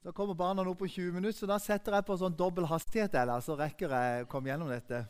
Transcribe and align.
Da 0.00 0.12
kommer 0.12 0.34
barna 0.34 0.62
nå 0.64 0.72
på 0.74 0.88
20 0.88 1.12
minutter, 1.12 1.38
så 1.38 1.46
da 1.46 1.58
setter 1.60 1.92
jeg 1.92 2.04
på 2.08 2.14
sånn 2.16 2.36
dobbel 2.36 2.64
hastighet. 2.70 3.12
Eller, 3.20 3.42
så 3.44 3.52
rekker 3.58 3.92
jeg 3.92 4.24
å 4.24 4.28
komme 4.32 4.48
gjennom 4.48 4.70
dette. 4.72 5.02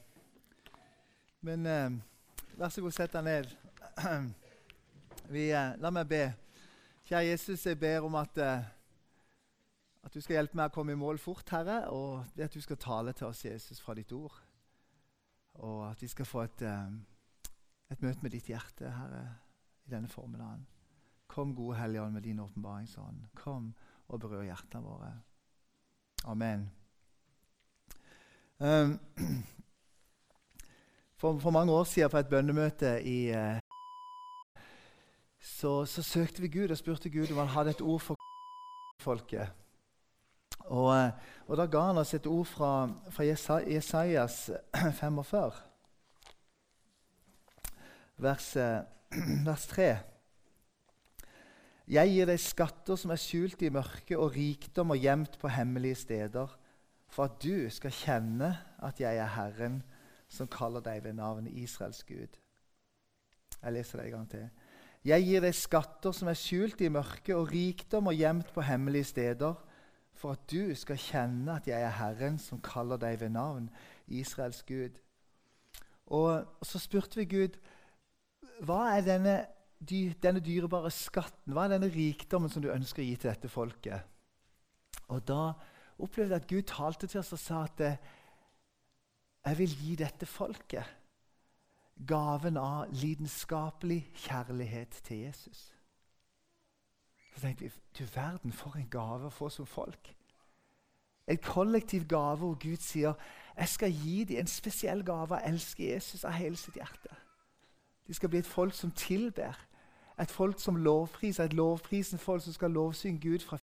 Men 1.46 1.66
eh, 1.70 1.98
vær 2.58 2.72
så 2.74 2.82
god, 2.82 2.96
sett 2.96 3.14
deg 3.14 3.22
ned. 3.28 3.52
Vi, 5.34 5.44
eh, 5.54 5.76
la 5.78 5.92
meg 5.94 6.08
be. 6.10 6.24
Kjære 7.06 7.28
Jesus, 7.28 7.66
jeg 7.70 7.78
ber 7.78 8.08
om 8.08 8.16
at, 8.18 8.40
eh, 8.42 8.66
at 10.02 10.16
du 10.16 10.18
skal 10.24 10.40
hjelpe 10.40 10.58
meg 10.58 10.72
å 10.72 10.74
komme 10.74 10.96
i 10.96 10.98
mål 10.98 11.22
fort, 11.22 11.46
Herre, 11.54 11.84
og 11.94 12.34
det 12.34 12.48
at 12.48 12.58
du 12.58 12.62
skal 12.64 12.80
tale 12.82 13.14
til 13.14 13.28
oss, 13.28 13.44
Jesus, 13.46 13.78
fra 13.84 13.94
ditt 13.94 14.10
ord. 14.16 14.34
Og 15.62 15.84
at 15.86 16.02
vi 16.02 16.10
skal 16.10 16.26
få 16.26 16.42
et, 16.48 16.66
eh, 16.66 17.54
et 17.94 18.02
møte 18.02 18.26
med 18.26 18.34
ditt 18.34 18.50
hjerte, 18.50 18.90
Herre, 18.90 19.22
i 19.86 19.94
denne 19.94 20.10
formiddagen. 20.10 20.66
Kom, 21.30 21.54
gode 21.54 21.78
Hellige 21.78 22.02
Ånd, 22.02 22.18
med 22.18 22.26
din 22.26 22.42
åpenbaringsånd. 22.42 23.28
Kom 23.38 23.70
og 24.10 24.20
berør 24.20 24.42
hjertene 24.42 24.82
våre. 24.84 25.10
Amen. 26.28 26.66
Um, 28.58 28.98
for, 31.20 31.38
for, 31.38 31.50
mange 31.50 31.72
år 31.72 31.84
siden 31.84 32.10
på 32.10 32.18
et 32.18 32.28
bønnemøte 32.28 32.98
i 33.02 33.30
uh, 33.30 33.58
så, 35.40 35.84
så, 35.84 36.02
søkte 36.02 36.42
vi 36.42 36.48
Gud 36.48 36.70
og 36.70 36.76
spurte 36.76 37.10
Gud 37.10 37.30
om 37.32 37.38
han 37.38 37.54
hadde 37.54 37.70
et 37.70 37.80
ord 37.80 38.00
for 38.00 38.18
folket. 39.06 39.48
Og, 40.60 40.90
uh, 40.90 41.10
og 41.46 41.56
da 41.56 41.66
ga 41.66 41.86
han 41.88 42.02
oss 42.02 42.14
et 42.14 42.26
ord 42.26 42.46
fra, 42.46 42.90
fra 43.10 43.24
Jesajas 43.24 44.50
45, 45.00 45.52
vers, 48.26 48.56
vers 49.46 49.66
3. 49.66 50.09
Jeg 51.90 52.12
gir 52.12 52.28
deg 52.30 52.38
skatter 52.38 52.98
som 53.00 53.10
er 53.10 53.18
skjult 53.18 53.62
i 53.66 53.70
mørket, 53.74 54.14
og 54.14 54.36
rikdom 54.36 54.92
og 54.94 55.00
gjemt 55.02 55.34
på 55.42 55.50
hemmelige 55.50 55.98
steder, 56.04 56.52
for 57.10 57.26
at 57.26 57.40
du 57.42 57.66
skal 57.74 57.90
kjenne 57.90 58.50
at 58.86 59.02
jeg 59.02 59.18
er 59.18 59.32
Herren, 59.34 59.80
som 60.30 60.46
kaller 60.46 60.84
deg 60.86 61.02
ved 61.02 61.18
navnet 61.18 61.56
Israels 61.58 62.04
Gud. 62.06 62.38
Jeg 63.58 63.74
leser 63.74 63.98
det 63.98 64.06
en 64.06 64.14
gang 64.14 64.30
til. 64.30 64.46
Jeg 65.02 65.26
gir 65.26 65.42
deg 65.42 65.56
skatter 65.56 66.14
som 66.14 66.30
er 66.30 66.38
skjult 66.38 66.80
i 66.84 66.92
mørket, 66.94 67.34
og 67.34 67.50
rikdom 67.50 68.12
og 68.12 68.22
gjemt 68.22 68.54
på 68.54 68.62
hemmelige 68.70 69.10
steder, 69.10 69.58
for 70.14 70.38
at 70.38 70.46
du 70.52 70.70
skal 70.78 71.00
kjenne 71.00 71.58
at 71.58 71.66
jeg 71.66 71.82
er 71.82 71.96
Herren, 71.98 72.38
som 72.38 72.62
kaller 72.62 73.02
deg 73.02 73.18
ved 73.18 73.34
navn, 73.34 73.66
Israels 74.06 74.62
Gud. 74.62 75.02
Og 76.06 76.46
så 76.62 76.78
spurte 76.78 77.18
vi 77.18 77.26
Gud 77.34 77.58
hva 78.62 78.92
er 78.94 79.02
denne 79.06 79.40
denne 79.80 80.42
dyrebare 80.44 80.90
skatten? 80.92 81.54
Hva 81.54 81.64
er 81.64 81.74
denne 81.74 81.90
rikdommen 81.92 82.52
som 82.52 82.62
du 82.62 82.70
ønsker 82.72 83.02
å 83.02 83.06
gi 83.06 83.16
til 83.16 83.30
dette 83.30 83.48
folket? 83.48 84.02
Og 85.08 85.22
Da 85.26 85.52
opplevde 85.98 86.34
jeg 86.34 86.42
at 86.42 86.48
Gud 86.48 86.62
talte 86.68 87.06
til 87.06 87.20
oss 87.20 87.32
og 87.32 87.40
sa 87.40 87.64
at 87.64 87.80
eh, 87.84 87.96
jeg 89.44 89.58
vil 89.58 89.76
gi 89.82 89.96
dette 90.00 90.26
folket 90.28 90.96
gaven 92.06 92.56
av 92.56 92.92
lidenskapelig 92.92 94.06
kjærlighet 94.14 95.00
til 95.04 95.26
Jesus. 95.26 95.72
Så 97.34 97.40
tenkte 97.40 97.64
vi 97.64 97.72
du 97.98 98.04
verden, 98.14 98.52
for 98.52 98.76
en 98.76 98.88
gave 98.90 99.28
å 99.28 99.34
få 99.34 99.48
som 99.52 99.66
folk. 99.66 100.14
En 101.28 101.38
kollektiv 101.38 102.06
gave 102.08 102.40
hvor 102.40 102.56
Gud 102.58 102.80
sier 102.80 103.14
jeg 103.56 103.68
skal 103.68 103.92
gi 103.92 104.24
dem 104.24 104.40
en 104.40 104.48
spesiell 104.48 105.04
gave 105.04 105.36
å 105.36 105.44
elske 105.46 105.84
Jesus 105.92 106.24
av 106.24 106.32
hele 106.32 106.56
sitt 106.56 106.78
hjerte. 106.80 107.12
De 108.06 108.14
skal 108.16 108.32
bli 108.32 108.40
et 108.40 108.48
folk 108.48 108.74
som 108.74 108.90
tilber 108.90 109.58
et 110.20 110.30
folk 110.30 110.60
som 110.60 110.76
lovpriser, 110.76 111.44
et 111.44 111.52
lovprisende 111.52 112.22
folk 112.22 112.42
som 112.42 112.52
skal 112.52 112.70
lovsynge 112.70 113.20
Gud 113.20 113.38
fra 113.38 113.58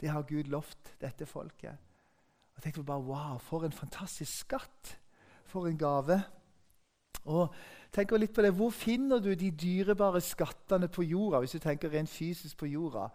Det 0.00 0.08
har 0.08 0.22
Gud 0.22 0.44
lovt 0.44 0.94
dette 1.00 1.26
folket. 1.26 1.70
Og 1.70 2.56
jeg 2.56 2.62
tenkte 2.62 2.82
bare, 2.82 3.00
Wow, 3.00 3.38
for 3.38 3.64
en 3.64 3.72
fantastisk 3.72 4.38
skatt! 4.38 4.98
For 5.44 5.66
en 5.66 5.78
gave. 5.78 6.22
Og 7.24 7.54
tenk 7.92 8.12
litt 8.12 8.34
på 8.34 8.42
det, 8.42 8.54
Hvor 8.54 8.70
finner 8.70 9.18
du 9.18 9.34
de 9.34 9.50
dyrebare 9.50 10.20
skattene 10.20 10.88
på 10.88 11.02
jorda? 11.02 11.38
hvis 11.38 11.50
du 11.50 11.58
tenker 11.58 11.92
rent 11.92 12.08
fysisk 12.08 12.56
på 12.56 12.66
jorda? 12.66 13.08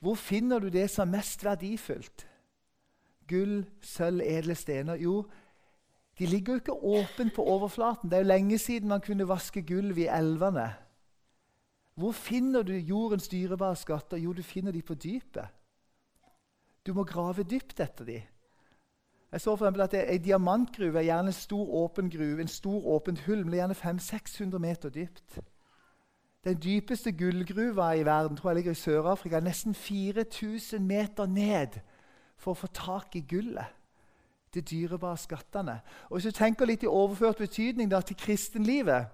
Hvor 0.00 0.14
finner 0.14 0.58
du 0.58 0.68
det 0.68 0.90
som 0.90 1.08
er 1.08 1.18
mest 1.18 1.44
verdifullt? 1.44 2.26
Gull, 3.28 3.66
sølv, 3.80 4.20
edle 4.24 4.54
stener? 4.54 4.94
Jo, 4.94 5.26
de 6.18 6.26
ligger 6.26 6.52
jo 6.52 6.58
ikke 6.58 6.72
åpent 6.72 7.34
på 7.34 7.42
overflaten. 7.42 8.10
Det 8.10 8.16
er 8.16 8.22
jo 8.22 8.32
lenge 8.32 8.58
siden 8.58 8.88
man 8.88 9.00
kunne 9.00 9.28
vaske 9.28 9.62
gulv 9.62 9.98
i 9.98 10.06
elvene. 10.06 10.72
Hvor 11.94 12.12
finner 12.12 12.62
du 12.62 12.72
jordens 12.72 13.28
dyrebare 13.28 13.76
skatter? 13.76 14.16
Jo, 14.16 14.32
du 14.32 14.42
finner 14.42 14.72
de 14.72 14.82
på 14.82 14.94
dypet. 14.94 15.48
Du 16.86 16.94
må 16.94 17.04
grave 17.04 17.42
dypt 17.42 17.80
etter 17.80 18.04
dem. 18.04 18.22
Jeg 19.32 19.40
så 19.40 19.56
for 19.56 19.66
at 19.66 19.94
En 19.94 20.22
diamantgruve 20.22 20.98
er 20.98 21.02
gjerne 21.02 21.28
en 21.28 21.32
stor, 21.32 21.74
åpen 21.74 22.10
gruve, 22.10 22.40
en 22.40 22.48
stor, 22.48 22.86
åpent 22.86 23.20
hull, 23.20 23.44
men 23.44 23.54
er 23.54 23.58
gjerne 23.58 23.74
500-600 23.74 24.58
meter 24.58 24.88
dypt. 24.88 25.38
Den 26.44 26.62
dypeste 26.62 27.12
gullgruva 27.12 27.92
i 27.92 28.04
verden 28.04 28.36
tror 28.36 28.50
jeg 28.50 28.56
ligger 28.56 28.72
i 28.72 28.74
Sør-Afrika, 28.74 29.40
nesten 29.40 29.74
4000 29.74 30.86
meter 30.86 31.26
ned 31.26 31.80
for 32.36 32.54
å 32.54 32.60
få 32.62 32.66
tak 32.72 33.16
i 33.16 33.20
gullet. 33.20 33.76
De 34.54 34.60
dyrebare 34.60 35.16
skattene. 35.16 35.80
Og 36.08 36.16
Hvis 36.16 36.24
du 36.24 36.30
tenker 36.30 36.66
litt 36.66 36.82
i 36.82 36.86
overført 36.86 37.36
betydning 37.36 37.90
da, 37.90 38.00
til 38.00 38.16
kristenlivet, 38.16 39.06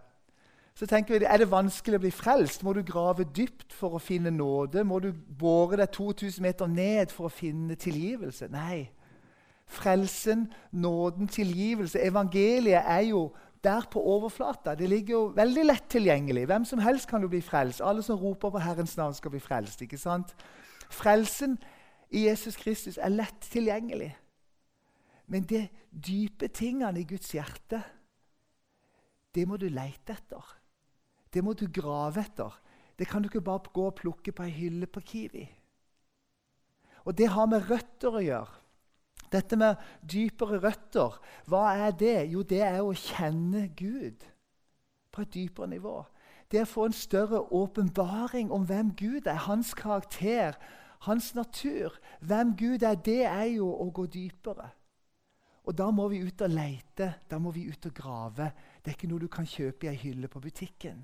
så 0.77 0.87
tenker 0.87 1.19
vi, 1.19 1.25
Er 1.25 1.39
det 1.41 1.51
vanskelig 1.51 1.97
å 1.97 2.03
bli 2.05 2.11
frelst? 2.13 2.63
Må 2.63 2.75
du 2.77 2.83
grave 2.85 3.25
dypt 3.25 3.73
for 3.73 3.97
å 3.97 4.03
finne 4.03 4.31
nåde? 4.31 4.85
Må 4.85 4.99
du 5.01 5.13
bore 5.13 5.79
deg 5.81 5.89
2000 5.89 6.43
meter 6.43 6.67
ned 6.67 7.13
for 7.15 7.31
å 7.31 7.33
finne 7.33 7.75
tilgivelse? 7.75 8.51
Nei. 8.53 8.91
Frelsen, 9.67 10.53
nåden, 10.73 11.29
tilgivelse, 11.33 12.03
evangeliet 12.05 12.85
er 12.85 13.09
jo 13.09 13.31
der 13.65 13.89
på 13.91 14.03
overflata. 14.05 14.75
Det 14.75 14.89
ligger 14.89 15.15
jo 15.15 15.23
veldig 15.37 15.65
lett 15.65 15.89
tilgjengelig. 15.89 16.45
Hvem 16.47 16.65
som 16.65 16.79
helst 16.79 17.09
kan 17.09 17.25
jo 17.25 17.33
bli 17.33 17.41
frelst. 17.41 17.81
Alle 17.81 18.03
som 18.03 18.21
roper 18.21 18.51
på 18.51 18.63
Herrens 18.63 18.97
navn, 18.97 19.15
skal 19.15 19.31
bli 19.31 19.41
frelst. 19.41 19.83
ikke 19.83 19.99
sant? 19.99 20.37
Frelsen 20.91 21.57
i 22.11 22.27
Jesus 22.29 22.57
Kristus 22.57 22.99
er 22.99 23.09
lett 23.09 23.49
tilgjengelig. 23.51 24.13
Men 25.27 25.43
de 25.43 25.69
dype 25.91 26.49
tingene 26.49 27.01
i 27.01 27.09
Guds 27.09 27.33
hjerte, 27.33 27.83
det 29.35 29.49
må 29.49 29.57
du 29.57 29.69
leite 29.69 30.13
etter. 30.13 30.57
Det 31.37 31.45
må 31.45 31.53
du 31.53 31.67
grave 31.69 32.23
etter. 32.25 32.55
Det 32.97 33.05
kan 33.09 33.21
du 33.21 33.29
ikke 33.29 33.45
bare 33.45 33.69
gå 33.73 33.91
og 33.91 33.99
plukke 33.99 34.33
på 34.33 34.45
ei 34.47 34.55
hylle 34.57 34.89
på 34.89 35.03
Kiwi. 35.05 35.45
Og 37.05 37.13
det 37.19 37.29
har 37.29 37.51
med 37.51 37.69
røtter 37.69 38.17
å 38.17 38.23
gjøre. 38.25 38.63
Dette 39.33 39.59
med 39.59 39.83
dypere 40.01 40.63
røtter, 40.63 41.19
hva 41.51 41.75
er 41.75 41.93
det? 41.93 42.31
Jo, 42.33 42.41
det 42.41 42.63
er 42.65 42.81
å 42.81 42.95
kjenne 42.97 43.67
Gud 43.77 44.25
på 45.13 45.27
et 45.27 45.35
dypere 45.35 45.69
nivå. 45.75 45.99
Det 46.49 46.63
er 46.63 46.65
å 46.65 46.71
få 46.71 46.87
en 46.89 46.97
større 46.97 47.43
åpenbaring 47.53 48.53
om 48.55 48.65
hvem 48.65 48.95
Gud 48.97 49.27
er, 49.27 49.43
hans 49.45 49.75
karakter, 49.77 50.57
hans 51.05 51.35
natur. 51.35 51.99
Hvem 52.21 52.55
Gud 52.57 52.87
er, 52.87 52.95
det 52.95 53.25
er 53.27 53.51
jo 53.59 53.69
å 53.69 53.91
gå 53.91 54.07
dypere. 54.07 54.71
Og 55.67 55.75
Da 55.75 55.91
må 55.91 56.07
vi 56.09 56.23
ut 56.23 56.41
og 56.47 56.51
leite, 56.55 57.13
da 57.29 57.39
må 57.43 57.51
vi 57.51 57.67
ut 57.67 57.87
og 57.87 57.95
grave. 57.95 58.53
Det 58.81 58.93
er 58.93 58.97
ikke 58.97 59.11
noe 59.11 59.27
du 59.27 59.29
kan 59.29 59.47
kjøpe 59.47 59.89
i 59.89 59.91
ei 59.91 59.99
hylle 59.99 60.31
på 60.31 60.41
butikken. 60.41 61.03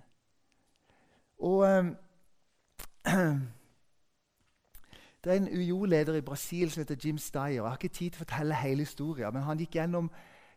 Og 1.43 1.67
eh, 1.67 1.85
Det 5.25 5.33
er 5.33 5.37
en 5.37 5.49
UiO-leder 5.49 6.15
i 6.15 6.21
Brasil 6.21 6.71
som 6.71 6.81
heter 6.81 6.97
Jim 7.05 7.19
Steyer. 7.19 7.49
Jeg 7.49 7.63
har 7.63 7.77
ikke 7.79 7.95
tid 7.95 8.11
til 8.11 8.19
å 8.19 8.25
fortelle 8.25 8.57
hele 8.59 8.83
historien, 8.83 9.31
men 9.35 9.45
han 9.47 9.59
gikk 9.59 9.79
gjennom, 9.79 10.11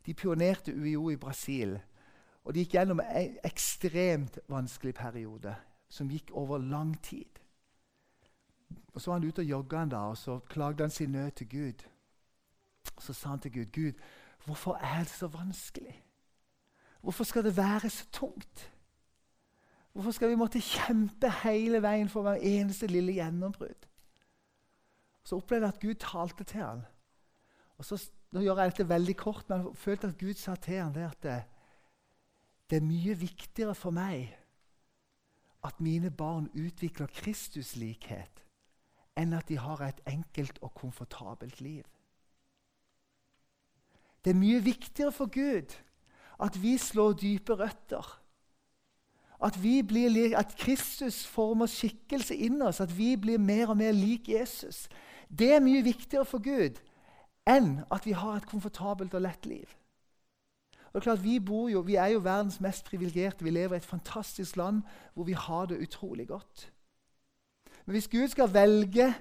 De 0.06 0.14
pionerte 0.14 0.74
UiO 0.74 1.10
i 1.10 1.18
Brasil. 1.18 1.80
Og 2.46 2.54
de 2.54 2.62
gikk 2.62 2.76
gjennom 2.76 3.00
en 3.02 3.38
ekstremt 3.44 4.38
vanskelig 4.50 4.94
periode 4.94 5.56
som 5.90 6.10
gikk 6.10 6.30
over 6.34 6.58
lang 6.62 6.94
tid. 7.02 7.40
Og 8.94 9.02
Så 9.02 9.12
var 9.12 9.20
han 9.20 9.28
ute 9.28 9.40
og 9.40 9.50
jogga 9.50 9.84
en 9.84 9.90
dag, 9.90 10.10
og 10.10 10.18
så 10.18 10.40
klagde 10.40 10.84
han 10.84 10.90
sin 10.90 11.12
nød 11.12 11.32
til 11.32 11.50
Gud. 11.50 11.86
Og 12.96 13.02
Så 13.02 13.14
sa 13.14 13.30
han 13.30 13.40
til 13.40 13.54
Gud, 13.54 13.66
'Gud, 13.66 13.94
hvorfor 14.46 14.74
er 14.76 15.00
det 15.00 15.10
så 15.10 15.28
vanskelig? 15.28 16.04
Hvorfor 17.02 17.24
skal 17.24 17.44
det 17.44 17.58
være 17.58 17.90
så 17.90 18.06
tungt?' 18.12 18.75
Hvorfor 19.96 20.12
skal 20.12 20.30
vi 20.30 20.36
måtte 20.36 20.60
kjempe 20.60 21.30
hele 21.46 21.80
veien 21.80 22.10
for 22.12 22.26
hver 22.26 22.42
eneste 22.44 22.88
lille 22.92 23.14
gjennombrudd? 23.16 23.86
Så 25.24 25.38
opplevde 25.40 25.70
jeg 25.70 25.74
at 25.74 25.84
Gud 25.86 26.00
talte 26.04 26.44
til 26.44 26.60
ham. 26.60 26.82
Og 27.80 27.88
så, 27.88 27.98
nå 28.36 28.44
gjør 28.44 28.60
jeg 28.60 28.74
dette 28.74 28.90
veldig 28.90 29.16
kort, 29.16 29.46
men 29.50 29.64
jeg 29.64 29.78
følte 29.80 30.10
at 30.12 30.18
Gud 30.20 30.34
sa 30.40 30.56
til 30.60 30.82
ham 30.82 30.92
det 30.94 31.06
at 31.08 31.22
det, 31.24 31.38
det 32.70 32.82
er 32.82 32.90
mye 32.90 33.16
viktigere 33.22 33.76
for 33.76 33.96
meg 33.96 34.36
at 35.64 35.80
mine 35.80 36.12
barn 36.12 36.52
utvikler 36.52 37.08
Kristuslikhet, 37.16 38.44
enn 39.16 39.34
at 39.34 39.48
de 39.48 39.58
har 39.64 39.80
et 39.88 40.04
enkelt 40.12 40.60
og 40.60 40.76
komfortabelt 40.76 41.64
liv. 41.64 41.88
Det 44.26 44.36
er 44.36 44.44
mye 44.44 44.60
viktigere 44.60 45.16
for 45.16 45.32
Gud 45.32 45.72
at 46.44 46.62
vi 46.62 46.76
slår 46.78 47.16
dype 47.24 47.56
røtter 47.56 48.25
at, 49.44 49.58
blir, 49.62 50.38
at, 50.38 50.56
Kristus 50.58 51.26
former 51.28 51.66
skikkelse 51.66 52.36
inn 52.36 52.62
oss, 52.62 52.82
at 52.82 52.98
vi 52.98 53.16
blir 53.16 53.38
mer 53.38 53.70
og 53.74 53.78
mer 53.78 53.92
lik 53.92 54.30
Jesus. 54.30 54.88
Det 55.30 55.54
er 55.54 55.64
mye 55.64 55.84
viktigere 55.84 56.26
for 56.26 56.44
Gud 56.44 56.80
enn 57.46 57.84
at 57.94 58.06
vi 58.06 58.16
har 58.18 58.40
et 58.40 58.48
komfortabelt 58.50 59.14
og 59.14 59.22
lett 59.22 59.46
liv. 59.46 59.68
Og 60.96 61.02
det 61.02 61.08
er 61.08 61.12
klart, 61.12 61.24
Vi, 61.24 61.36
jo, 61.72 61.80
vi 61.80 61.96
er 61.96 62.08
jo 62.08 62.20
verdens 62.20 62.62
mest 62.62 62.86
privilegerte. 62.86 63.44
Vi 63.44 63.50
lever 63.50 63.76
i 63.76 63.78
et 63.78 63.86
fantastisk 63.86 64.56
land 64.56 64.82
hvor 65.14 65.24
vi 65.24 65.34
har 65.34 65.66
det 65.66 65.82
utrolig 65.82 66.28
godt. 66.28 66.72
Men 67.86 67.92
hvis 67.92 68.08
Gud 68.08 68.28
skal 68.28 68.54
velge 68.54 69.14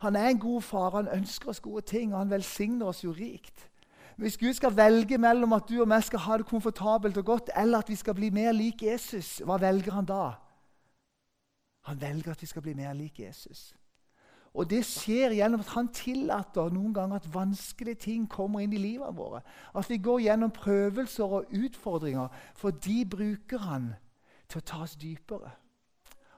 Han 0.00 0.16
er 0.16 0.28
en 0.28 0.38
god 0.38 0.62
far, 0.62 0.90
han 0.90 1.08
ønsker 1.08 1.48
oss 1.48 1.60
gode 1.60 1.82
ting, 1.82 2.12
og 2.12 2.18
han 2.18 2.30
velsigner 2.30 2.86
oss 2.86 3.04
jo 3.04 3.12
rikt. 3.12 3.69
Hvis 4.20 4.36
Gud 4.38 4.52
skal 4.52 4.76
velge 4.76 5.18
mellom 5.18 5.52
at 5.56 5.68
du 5.68 5.78
og 5.80 5.88
meg 5.88 6.02
skal 6.04 6.20
ha 6.20 6.36
det 6.36 6.44
komfortabelt 6.46 7.16
og 7.16 7.24
godt, 7.24 7.50
eller 7.56 7.80
at 7.80 7.88
vi 7.88 7.96
skal 7.96 8.14
bli 8.14 8.28
mer 8.30 8.52
lik 8.52 8.82
Jesus, 8.84 9.38
hva 9.48 9.56
velger 9.56 9.96
han 9.96 10.04
da? 10.04 10.34
Han 11.88 12.00
velger 12.00 12.34
at 12.34 12.42
vi 12.42 12.50
skal 12.50 12.62
bli 12.62 12.74
mer 12.76 12.92
lik 12.92 13.22
Jesus. 13.22 13.70
Og 14.52 14.68
det 14.68 14.82
skjer 14.84 15.32
gjennom 15.38 15.64
at 15.64 15.72
han 15.72 15.88
tillater 15.94 16.68
noen 16.74 16.92
ganger 16.92 17.16
at 17.16 17.32
vanskelige 17.32 18.02
ting 18.04 18.28
kommer 18.28 18.60
inn 18.60 18.76
i 18.76 18.82
livet 18.82 19.16
våre. 19.16 19.40
At 19.72 19.88
vi 19.88 19.96
går 19.96 20.26
gjennom 20.26 20.52
prøvelser 20.52 21.24
og 21.40 21.52
utfordringer, 21.56 22.28
for 22.54 22.76
de 22.76 23.00
bruker 23.08 23.64
han 23.70 23.94
til 24.50 24.60
å 24.60 24.68
ta 24.68 24.84
oss 24.84 25.00
dypere. 25.00 25.56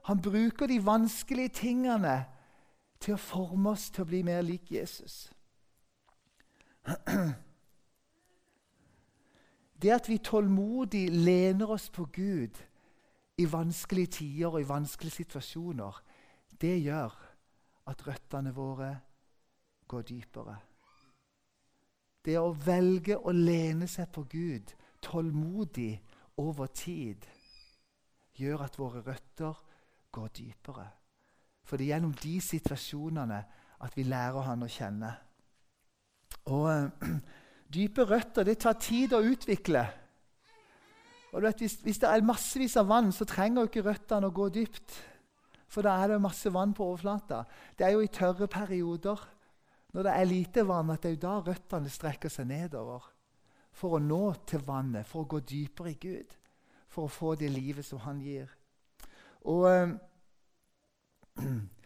Han 0.06 0.23
bruker 0.23 0.70
de 0.70 0.79
vanskelige 0.87 1.56
tingene 1.67 2.20
til 3.02 3.17
å 3.17 3.25
forme 3.26 3.75
oss 3.75 3.90
til 3.90 4.06
å 4.06 4.12
bli 4.12 4.23
mer 4.23 4.44
lik 4.46 4.70
Jesus. 4.70 5.32
Det 9.82 9.90
at 9.90 10.08
vi 10.08 10.19
tålmodig 10.23 11.08
lener 11.11 11.70
oss 11.75 11.88
på 11.90 12.05
Gud 12.12 12.58
i 13.38 13.46
vanskelige 13.52 14.06
tider 14.06 14.55
og 14.55 14.61
i 14.61 14.69
vanskelige 14.69 15.17
situasjoner, 15.17 16.02
det 16.61 16.76
gjør 16.84 17.17
at 17.90 18.06
røttene 18.06 18.52
våre 18.55 18.93
går 19.88 20.02
dypere. 20.06 20.56
Det 22.23 22.38
å 22.38 22.52
velge 22.55 23.19
å 23.19 23.34
lene 23.34 23.88
seg 23.90 24.12
på 24.14 24.23
Gud 24.31 24.70
tålmodig 25.02 25.96
over 26.38 26.70
tid 26.70 27.26
gjør 28.38 28.62
at 28.69 28.79
våre 28.79 29.02
røtter 29.02 29.58
går 30.14 30.29
dypere. 30.38 30.87
For 31.67 31.76
det 31.76 31.88
er 31.88 31.94
gjennom 31.96 32.14
de 32.23 32.37
situasjonene 32.40 33.43
at 33.82 33.96
vi 33.96 34.06
lærer 34.06 34.46
Han 34.46 34.62
å 34.62 34.70
kjenne. 34.70 35.11
Og 36.55 36.69
øh, 36.70 37.19
Dype 37.73 38.05
røtter 38.09 38.45
det 38.47 38.59
tar 38.61 38.77
tid 38.81 39.15
å 39.17 39.23
utvikle. 39.25 39.87
Og 41.33 41.41
du 41.41 41.47
vet, 41.47 41.63
hvis, 41.65 41.79
hvis, 41.81 42.01
det 42.03 42.11
er 42.11 42.25
massevis 42.27 42.77
av 42.77 42.91
vann, 42.91 43.09
så 43.15 43.25
trenger 43.29 43.69
ikke 43.69 43.85
røttene 43.87 44.29
å 44.29 44.37
gå 44.37 44.51
dypt. 44.53 44.99
For 45.73 45.85
da 45.87 45.95
er 46.03 46.13
det 46.13 46.21
masse 46.21 46.53
vann 46.53 46.75
på 46.77 46.85
overflata. 46.91 47.47
Det 47.79 47.87
er 47.87 47.95
jo 47.95 48.03
i 48.05 48.13
tørre 48.13 48.49
perioder, 48.53 49.23
når 49.97 50.05
det 50.05 50.13
er 50.13 50.29
lite 50.29 50.67
vann, 50.69 50.93
at 50.93 51.01
det 51.01 51.13
er 51.13 51.17
jo 51.17 51.23
da 51.25 51.39
røttene 51.47 51.93
strekker 51.93 52.33
seg 52.33 52.51
nedover. 52.51 53.07
For 53.73 53.97
å 53.97 54.03
nå 54.05 54.25
til 54.49 54.61
vannet, 54.67 55.09
for 55.09 55.25
å 55.25 55.31
gå 55.33 55.41
dypere 55.49 55.95
i 55.95 56.01
Gud. 56.01 56.37
For 56.93 57.09
å 57.09 57.13
få 57.13 57.35
det 57.41 57.49
livet 57.49 57.89
som 57.89 58.03
Han 58.05 58.21
gir. 58.21 58.53
Og 59.49 59.65
øh, 59.71 59.95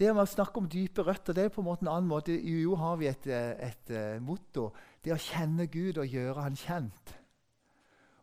Det 0.00 0.08
å 0.08 0.22
snakke 0.24 0.56
om 0.56 0.68
dype 0.70 1.04
røtter 1.04 1.36
det 1.36 1.42
er 1.44 1.50
på 1.52 1.60
en 1.60 1.66
måte 1.66 1.84
en 1.84 1.92
annen 1.92 2.08
måte. 2.08 2.32
I 2.32 2.54
UiO 2.62 2.76
har 2.80 2.96
vi 2.96 3.08
et, 3.10 3.26
eh, 3.26 3.50
et, 3.50 3.82
et, 3.84 3.90
eh, 3.90 4.20
motto. 4.20 4.70
Det 5.04 5.12
å 5.12 5.20
kjenne 5.20 5.66
Gud 5.66 5.98
og 5.98 6.06
gjøre 6.08 6.42
Han 6.42 6.56
kjent. 6.56 7.14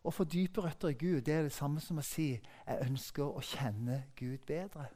Å 0.03 0.11
få 0.11 0.23
dype 0.23 0.61
røtter 0.61 0.89
i 0.89 0.97
Gud 0.97 1.25
det 1.25 1.33
er 1.33 1.43
det 1.43 1.53
samme 1.53 1.79
som 1.79 1.99
å 1.99 2.05
si 2.05 2.31
jeg 2.31 2.81
ønsker 2.81 3.23
å 3.27 3.41
kjenne 3.43 4.05
Gud 4.15 4.39
bedre. 4.47 4.87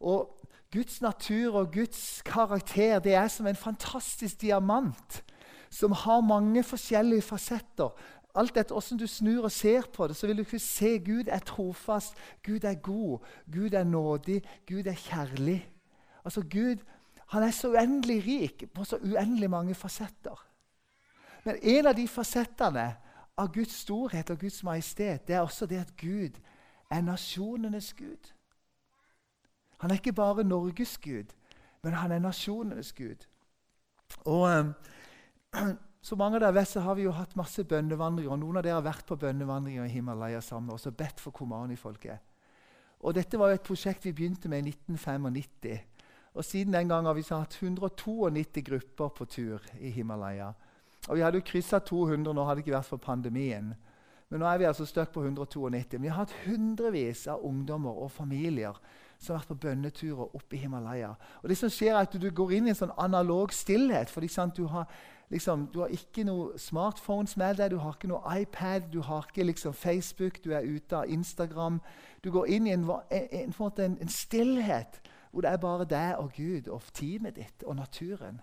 Og 0.00 0.46
Guds 0.72 1.00
natur 1.02 1.58
og 1.58 1.72
Guds 1.74 2.22
karakter 2.22 3.00
det 3.00 3.14
er 3.14 3.28
som 3.28 3.46
en 3.46 3.56
fantastisk 3.56 4.40
diamant 4.40 5.22
som 5.70 5.92
har 5.92 6.20
mange 6.20 6.62
forskjellige 6.62 7.22
fasetter. 7.22 7.90
Alt 8.34 8.56
etter 8.56 8.74
hvordan 8.74 8.98
du 8.98 9.06
snur 9.06 9.44
og 9.44 9.52
ser 9.52 9.82
på 9.92 10.06
det, 10.08 10.16
så 10.16 10.26
vil 10.26 10.36
du 10.36 10.42
ikke 10.42 10.58
se 10.58 10.98
Gud 10.98 11.28
er 11.28 11.38
trofast, 11.38 12.14
Gud 12.46 12.64
er 12.64 12.74
god, 12.74 13.18
Gud 13.52 13.72
er 13.72 13.84
nådig, 13.84 14.42
Gud 14.68 14.86
er 14.86 14.94
kjærlig. 14.94 15.72
Altså 16.24 16.42
Gud 16.50 16.76
han 17.30 17.42
er 17.42 17.50
så 17.50 17.68
uendelig 17.68 18.26
rik 18.26 18.64
på 18.74 18.84
så 18.84 18.96
uendelig 18.96 19.50
mange 19.50 19.74
fasetter. 19.74 20.46
Men 21.44 21.56
en 21.62 21.86
av 21.86 21.94
de 21.94 22.08
fasettene 22.08 22.96
av 23.38 23.52
Guds 23.54 23.76
storhet 23.84 24.30
og 24.30 24.38
Guds 24.38 24.62
majestet 24.66 25.28
det 25.28 25.36
er 25.36 25.40
også 25.40 25.66
det 25.66 25.78
at 25.78 25.96
Gud 25.96 26.40
er 26.90 27.00
nasjonenes 27.00 27.92
Gud. 27.94 28.32
Han 29.78 29.90
er 29.90 29.94
ikke 29.94 30.12
bare 30.12 30.44
Norges 30.44 30.98
Gud, 30.98 31.30
men 31.82 31.92
han 31.92 32.12
er 32.12 32.18
nasjonenes 32.18 32.92
Gud. 32.92 33.26
Og 34.24 34.58
um, 34.58 34.74
Som 36.00 36.18
mange 36.18 36.38
av 36.40 36.46
dere 36.54 36.64
så 36.64 36.80
har 36.80 36.96
vi 36.96 37.04
jo 37.04 37.12
hatt 37.12 37.36
masse 37.36 37.60
bønnevandringer. 37.68 38.38
Noen 38.40 38.56
av 38.56 38.64
dere 38.64 38.78
har 38.78 38.86
vært 38.86 39.04
på 39.08 39.18
bønnevandringer 39.20 39.84
i 39.84 39.92
Himalaya 39.92 40.40
sammen 40.40 40.72
og 40.72 40.96
bedt 40.96 41.20
for 41.20 41.36
Komani-folket. 41.36 42.24
Og 43.00 43.14
Dette 43.16 43.38
var 43.40 43.50
jo 43.50 43.58
et 43.58 43.64
prosjekt 43.64 44.04
vi 44.04 44.14
begynte 44.16 44.48
med 44.48 44.64
i 44.64 44.72
1995. 44.72 45.78
Og 46.34 46.44
Siden 46.44 46.72
den 46.72 46.88
gang 46.88 47.06
har 47.06 47.14
vi 47.14 47.24
hatt 47.28 47.56
192 47.60 48.62
grupper 48.64 49.08
på 49.08 49.24
tur 49.24 49.60
i 49.80 49.90
Himalaya. 49.90 50.52
Og 51.08 51.16
Vi 51.16 51.20
hadde 51.20 51.40
jo 51.40 51.44
kryssa 51.44 51.78
200 51.78 52.32
nå 52.32 52.44
hadde 52.44 52.60
det 52.60 52.66
ikke 52.66 52.76
vært 52.78 52.92
for 52.92 52.96
pandemien. 52.96 53.74
Men 54.30 54.40
nå 54.40 54.46
er 54.46 54.58
vi 54.58 54.68
altså 54.68 54.86
støtt 54.86 55.12
på 55.12 55.24
192. 55.24 55.98
Men 55.98 56.02
vi 56.02 56.08
har 56.08 56.22
hatt 56.22 56.34
hundrevis 56.46 57.26
av 57.28 57.44
ungdommer 57.44 57.90
og 57.90 58.12
familier 58.14 58.76
som 59.18 59.34
har 59.34 59.42
vært 59.42 59.52
på 59.52 59.62
bønneturer 59.66 60.36
oppe 60.36 60.56
i 60.56 60.60
Himalaya. 60.62 61.14
Og 61.42 61.48
det 61.50 61.58
som 61.58 61.72
skjer 61.72 61.92
er 61.92 62.06
at 62.06 62.14
du 62.16 62.30
går 62.30 62.54
inn 62.56 62.68
i 62.68 62.72
en 62.72 62.78
sånn 62.78 62.94
analog 62.96 63.52
stillhet. 63.52 64.10
fordi 64.10 64.28
sant, 64.28 64.56
du 64.56 64.64
har 64.64 64.86
liksom, 65.30 65.66
du 65.66 65.80
har 65.80 65.92
ikke 65.94 66.24
noe 66.24 66.58
smartphones 66.58 67.36
med 67.36 67.56
deg, 67.60 67.70
du 67.70 67.78
har 67.78 67.94
ikke 67.94 68.10
noe 68.10 68.40
iPad, 68.40 68.90
du 68.92 69.00
har 69.06 69.26
ikke 69.28 69.46
liksom 69.46 69.74
Facebook, 69.74 70.44
du 70.44 70.50
er 70.52 70.66
ute 70.66 70.96
av 70.96 71.08
Instagram. 71.08 71.80
Du 72.24 72.30
går 72.30 72.46
inn 72.46 72.66
i 72.66 72.74
en, 72.74 72.84
en, 73.10 73.54
en, 73.54 73.98
en 74.00 74.08
stillhet 74.08 75.00
hvor 75.30 75.46
det 75.46 75.50
er 75.50 75.62
bare 75.62 75.86
deg 75.86 76.16
og 76.18 76.32
Gud 76.36 76.68
og 76.68 76.82
teamet 76.92 77.36
ditt 77.36 77.62
og 77.62 77.76
naturen. 77.76 78.40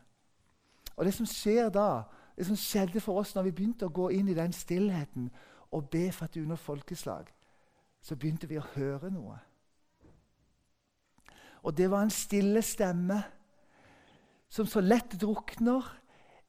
Og 0.95 1.05
Det 1.05 1.13
som 1.13 1.25
skjer 1.25 1.69
da, 1.69 2.03
det 2.37 2.45
som 2.47 2.55
skjedde 2.55 3.01
for 3.01 3.19
oss 3.19 3.35
når 3.35 3.49
vi 3.49 3.51
begynte 3.51 3.85
å 3.85 3.93
gå 3.93 4.09
inn 4.15 4.29
i 4.31 4.37
den 4.37 4.53
stillheten 4.53 5.29
og 5.71 5.89
be 5.91 6.07
for 6.11 6.25
et 6.25 6.37
under 6.39 6.55
folkeslag, 6.55 7.27
så 8.01 8.15
begynte 8.15 8.47
vi 8.47 8.57
å 8.57 8.65
høre 8.75 9.11
noe. 9.11 9.37
Og 11.67 11.75
det 11.77 11.89
var 11.91 12.05
en 12.05 12.13
stille 12.13 12.61
stemme 12.63 13.19
som 14.49 14.65
så 14.69 14.79
lett 14.79 15.17
drukner 15.19 15.83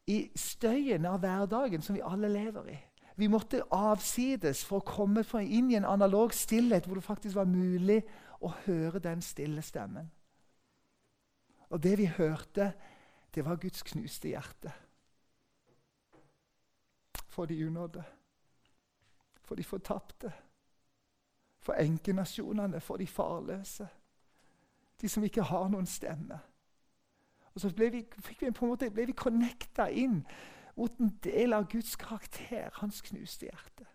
i 0.08 0.30
støyen 0.36 1.04
av 1.06 1.20
hverdagen 1.20 1.82
som 1.84 1.96
vi 1.96 2.04
alle 2.04 2.30
lever 2.32 2.70
i. 2.72 2.76
Vi 3.18 3.26
måtte 3.28 3.64
avsides 3.74 4.62
for 4.64 4.80
å 4.80 4.86
komme 4.86 5.24
inn 5.42 5.72
i 5.72 5.76
en 5.76 5.88
analog 5.88 6.32
stillhet 6.34 6.86
hvor 6.86 7.00
det 7.00 7.04
faktisk 7.04 7.36
var 7.36 7.50
mulig 7.50 8.00
å 8.40 8.52
høre 8.64 9.02
den 9.02 9.22
stille 9.22 9.62
stemmen. 9.62 10.06
Og 11.68 11.82
det 11.82 11.96
vi 11.98 12.06
hørte, 12.06 12.72
det 13.34 13.44
var 13.44 13.58
Guds 13.60 13.82
knuste 13.82 14.30
hjerte. 14.30 14.72
For 17.28 17.46
de 17.46 17.58
unådde, 17.66 18.04
for 19.42 19.54
de 19.54 19.64
fortapte, 19.64 20.32
for 21.60 21.74
enkenasjonene, 21.74 22.80
for 22.80 22.96
de 22.96 23.06
farløse. 23.06 23.88
De 25.00 25.08
som 25.08 25.24
ikke 25.24 25.42
har 25.42 25.68
noen 25.68 25.86
stemme. 25.86 26.38
Og 27.58 27.64
så 27.64 27.72
ble 27.74 27.90
vi, 27.90 28.04
vi 28.06 28.50
på 28.54 28.64
en 28.64 28.70
måte, 28.70 28.86
ble 28.94 29.08
vi 29.10 29.16
connecta 29.18 29.88
inn 29.90 30.20
mot 30.78 31.00
en 31.02 31.10
del 31.26 31.56
av 31.56 31.66
Guds 31.66 31.96
karakter, 31.98 32.68
hans 32.78 33.00
knuste 33.02 33.48
hjerte. 33.48 33.86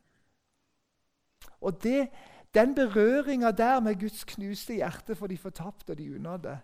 Og 1.63 1.79
det, 1.84 2.10
Den 2.53 2.75
berøringa 2.75 3.50
der 3.51 3.79
med 3.79 3.96
Guds 4.00 4.24
knuste 4.29 4.75
hjerte 4.75 5.15
for 5.15 5.27
de 5.27 5.38
fortapte 5.38 5.91
og 5.91 5.98
de 5.98 6.12
unådde, 6.15 6.60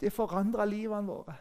det 0.00 0.12
forandra 0.12 0.64
livene 0.64 1.06
våre. 1.06 1.36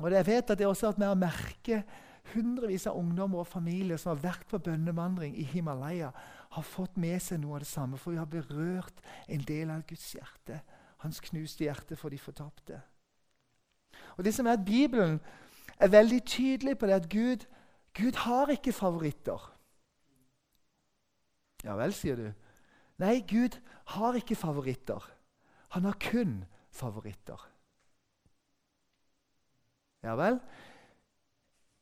Og 0.00 0.12
Jeg 0.12 0.26
vet 0.26 0.50
at 0.50 0.58
det 0.58 0.66
også 0.66 0.88
at 0.88 0.98
vi 0.98 1.04
har 1.04 1.14
merket 1.14 1.84
hundrevis 2.32 2.86
av 2.86 2.96
ungdommer 2.96 3.42
og 3.42 3.50
familier 3.50 3.98
som 4.00 4.14
har 4.14 4.22
vært 4.22 4.46
på 4.48 4.58
bønnevandring 4.58 5.36
i 5.36 5.42
Himalaya, 5.42 6.12
har 6.50 6.62
fått 6.62 6.96
med 6.96 7.20
seg 7.20 7.42
noe 7.42 7.58
av 7.58 7.66
det 7.66 7.68
samme, 7.68 7.98
for 7.98 8.14
vi 8.14 8.22
har 8.22 8.30
berørt 8.30 9.02
en 9.28 9.44
del 9.44 9.70
av 9.70 9.82
Guds 9.88 10.14
hjerte. 10.14 10.62
Hans 11.04 11.20
knuste 11.20 11.66
hjerte 11.66 11.96
for 11.96 12.08
de 12.08 12.18
fortapte. 12.18 12.80
Og 14.18 14.24
det 14.24 14.34
som 14.34 14.46
er 14.46 14.58
at 14.58 14.64
Bibelen 14.64 15.20
er 15.78 15.88
veldig 15.88 16.24
tydelig 16.26 16.78
på 16.78 16.86
det 16.86 16.92
at 16.92 17.10
Gud, 17.10 17.46
Gud 17.94 18.16
har 18.16 18.50
ikke 18.50 18.72
favoritter. 18.72 19.54
Ja 21.64 21.74
vel, 21.78 21.94
sier 21.94 22.18
du. 22.18 22.26
Nei, 22.98 23.20
Gud 23.28 23.58
har 23.94 24.18
ikke 24.18 24.36
favoritter. 24.36 25.10
Han 25.74 25.84
har 25.84 25.96
kun 26.02 26.44
favoritter. 26.70 27.48
Ja 30.02 30.14
vel? 30.18 30.40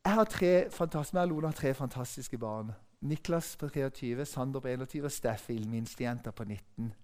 Jeg 0.05 0.15
har 0.15 0.25
tre 0.25 0.71
har 0.71 1.53
tre 1.53 1.75
fantastiske 1.75 2.39
barn. 2.39 2.73
Niklas 3.01 3.57
på 3.57 3.69
23, 3.69 4.25
Sander 4.25 4.61
på 4.61 4.69
21 4.69 5.05
og 5.05 5.13
Steffi, 5.13 5.65
minstejenta 5.69 6.31
på 6.31 6.45
19. 6.45 6.95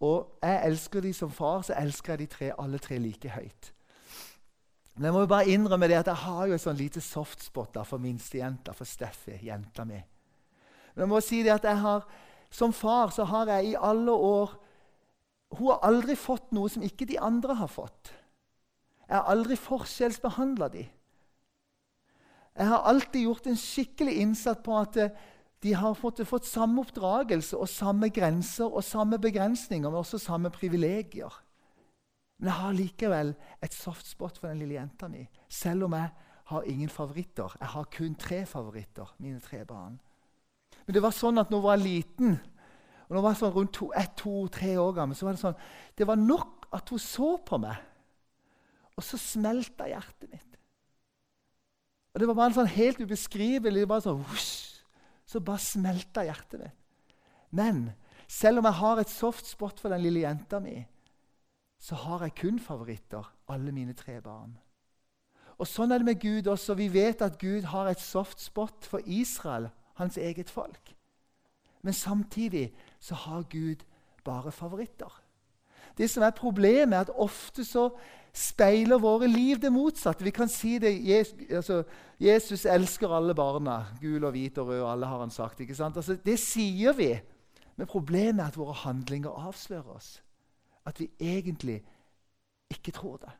Og 0.00 0.38
jeg 0.42 0.66
elsker 0.66 1.00
de 1.00 1.12
som 1.12 1.30
far, 1.30 1.62
så 1.62 1.74
elsker 1.78 2.12
jeg 2.12 2.18
de 2.18 2.26
tre, 2.26 2.52
alle 2.58 2.78
tre 2.78 2.98
like 2.98 3.30
høyt. 3.30 3.75
Men 4.96 5.10
jeg 5.10 5.12
må 5.12 5.22
jo 5.26 5.28
bare 5.28 5.52
innrømme 5.52 5.88
det 5.90 5.98
at 5.98 6.08
jeg 6.08 6.22
har 6.24 6.46
jo 6.48 6.56
et 6.56 6.62
sånn 6.62 6.78
lite 6.78 7.02
softspot 7.04 7.74
da, 7.74 7.82
for 7.84 8.00
minstejenta, 8.00 8.72
for 8.72 8.88
Steffi, 8.88 9.36
jenta 9.44 9.84
mi. 9.84 9.98
Men 10.94 11.04
jeg 11.04 11.10
må 11.10 11.20
si 11.20 11.42
det 11.44 11.52
at 11.52 11.66
jeg 11.68 11.82
har, 11.82 12.06
som 12.48 12.72
far 12.72 13.12
så 13.12 13.26
har 13.28 13.52
jeg 13.52 13.74
i 13.74 13.76
alle 13.76 14.12
år 14.12 14.54
Hun 15.56 15.68
har 15.70 15.84
aldri 15.86 16.16
fått 16.18 16.50
noe 16.56 16.66
som 16.68 16.82
ikke 16.82 17.06
de 17.06 17.20
andre 17.22 17.54
har 17.54 17.68
fått. 17.70 18.10
Jeg 19.06 19.14
har 19.14 19.28
aldri 19.30 19.54
forskjellsbehandla 19.54 20.68
dem. 20.72 20.88
Jeg 22.56 22.66
har 22.66 22.88
alltid 22.90 23.28
gjort 23.28 23.46
en 23.46 23.60
skikkelig 23.60 24.16
innsats 24.24 24.64
på 24.64 24.74
at 24.74 24.98
eh, 24.98 25.14
de 25.62 25.74
har 25.78 25.94
fått, 25.94 26.24
fått 26.26 26.48
samme 26.48 26.82
oppdragelse 26.82 27.56
og 27.56 27.70
samme 27.70 28.10
grenser 28.10 28.66
og 28.66 28.84
samme 28.84 29.20
begrensninger, 29.22 29.86
men 29.86 30.00
også 30.02 30.18
samme 30.18 30.50
privilegier. 30.50 31.32
Men 32.38 32.50
jeg 32.50 32.60
har 32.60 32.76
likevel 32.76 33.32
et 33.64 33.74
softspot 33.74 34.38
for 34.38 34.50
den 34.50 34.60
lille 34.60 34.76
jenta 34.76 35.08
mi, 35.08 35.22
selv 35.48 35.86
om 35.86 35.96
jeg 35.96 36.10
har 36.52 36.68
ingen 36.68 36.92
favoritter. 36.92 37.56
Jeg 37.60 37.72
har 37.72 37.88
kun 37.90 38.14
tre 38.20 38.42
favoritter, 38.46 39.14
mine 39.18 39.40
tre 39.42 39.64
barn. 39.66 39.96
Men 40.84 40.94
det 40.94 41.02
var 41.02 41.14
sånn 41.16 41.40
at 41.40 41.50
når 41.50 41.58
jeg 41.58 41.66
var 41.66 41.82
liten, 41.82 42.36
og 43.06 43.10
når 43.10 43.18
jeg 43.18 43.26
var 43.26 43.38
sånn 43.40 43.54
rundt 43.54 43.80
ett, 43.98 44.14
to, 44.20 44.34
tre 44.52 44.76
år 44.78 44.92
gammel, 44.94 45.18
så 45.18 45.26
var 45.26 45.36
det 45.36 45.42
sånn 45.42 45.60
Det 45.96 46.06
var 46.06 46.18
nok 46.20 46.68
at 46.76 46.90
hun 46.92 47.02
så 47.02 47.36
på 47.46 47.58
meg, 47.62 47.78
og 48.96 49.04
så 49.04 49.18
smelta 49.20 49.88
hjertet 49.88 50.30
mitt. 50.30 50.42
Og 52.14 52.20
Det 52.20 52.28
var 52.30 52.38
bare 52.38 52.56
sånn 52.56 52.72
helt 52.72 53.00
ubeskrivelig. 53.00 53.88
bare 53.88 54.00
sånn, 54.00 54.24
husk, 54.24 54.84
Så 55.26 55.40
bare 55.40 55.58
smelta 55.58 56.22
hjertet 56.22 56.60
mitt. 56.60 57.14
Men 57.50 57.94
selv 58.28 58.58
om 58.58 58.64
jeg 58.64 58.78
har 58.78 59.00
et 59.00 59.10
soft 59.10 59.46
spot 59.46 59.80
for 59.80 59.90
den 59.90 60.02
lille 60.02 60.22
jenta 60.22 60.60
mi, 60.60 60.86
så 61.86 61.94
har 61.94 62.24
jeg 62.24 62.34
kun 62.34 62.58
favoritter, 62.58 63.22
alle 63.48 63.72
mine 63.72 63.92
tre 63.94 64.18
barn. 64.20 64.56
Og 65.56 65.68
Sånn 65.70 65.92
er 65.94 66.02
det 66.02 66.08
med 66.08 66.18
Gud 66.20 66.48
også. 66.50 66.74
Vi 66.74 66.88
vet 66.90 67.22
at 67.22 67.38
Gud 67.38 67.68
har 67.70 67.86
et 67.88 68.02
soft 68.02 68.42
spot 68.42 68.84
for 68.84 69.04
Israel, 69.06 69.68
hans 70.00 70.18
eget 70.18 70.50
folk. 70.50 70.90
Men 71.86 71.94
samtidig 71.94 72.72
så 73.00 73.14
har 73.14 73.46
Gud 73.52 73.86
bare 74.24 74.52
favoritter. 74.52 75.22
Det 75.96 76.10
som 76.10 76.26
er 76.26 76.34
Problemet, 76.36 76.96
er 76.96 77.06
at 77.06 77.14
ofte 77.14 77.64
så 77.64 77.88
speiler 78.34 78.98
våre 78.98 79.30
liv 79.30 79.62
det 79.62 79.72
motsatte. 79.72 80.26
Vi 80.26 80.34
kan 80.34 80.50
si 80.50 80.76
det, 80.82 80.92
Jesus, 81.06 81.38
altså, 81.50 81.82
Jesus 82.20 82.66
elsker 82.66 83.14
alle 83.14 83.34
barna. 83.34 83.78
Gul 84.02 84.24
og 84.24 84.34
hvit 84.34 84.58
og 84.58 84.74
rød, 84.74 84.82
alle 84.90 85.06
har 85.06 85.22
han 85.22 85.30
sagt. 85.30 85.60
ikke 85.60 85.74
sant? 85.74 85.96
Altså, 85.96 86.18
det 86.18 86.38
sier 86.42 86.92
vi. 86.92 87.14
Men 87.76 87.86
problemet 87.86 88.42
er 88.42 88.48
at 88.50 88.58
våre 88.58 88.74
handlinger 88.74 89.30
avslører 89.30 89.96
oss. 89.96 90.16
At 90.86 91.00
vi 91.00 91.10
egentlig 91.20 91.84
ikke 92.70 92.92
tror 92.92 93.16
det. 93.16 93.30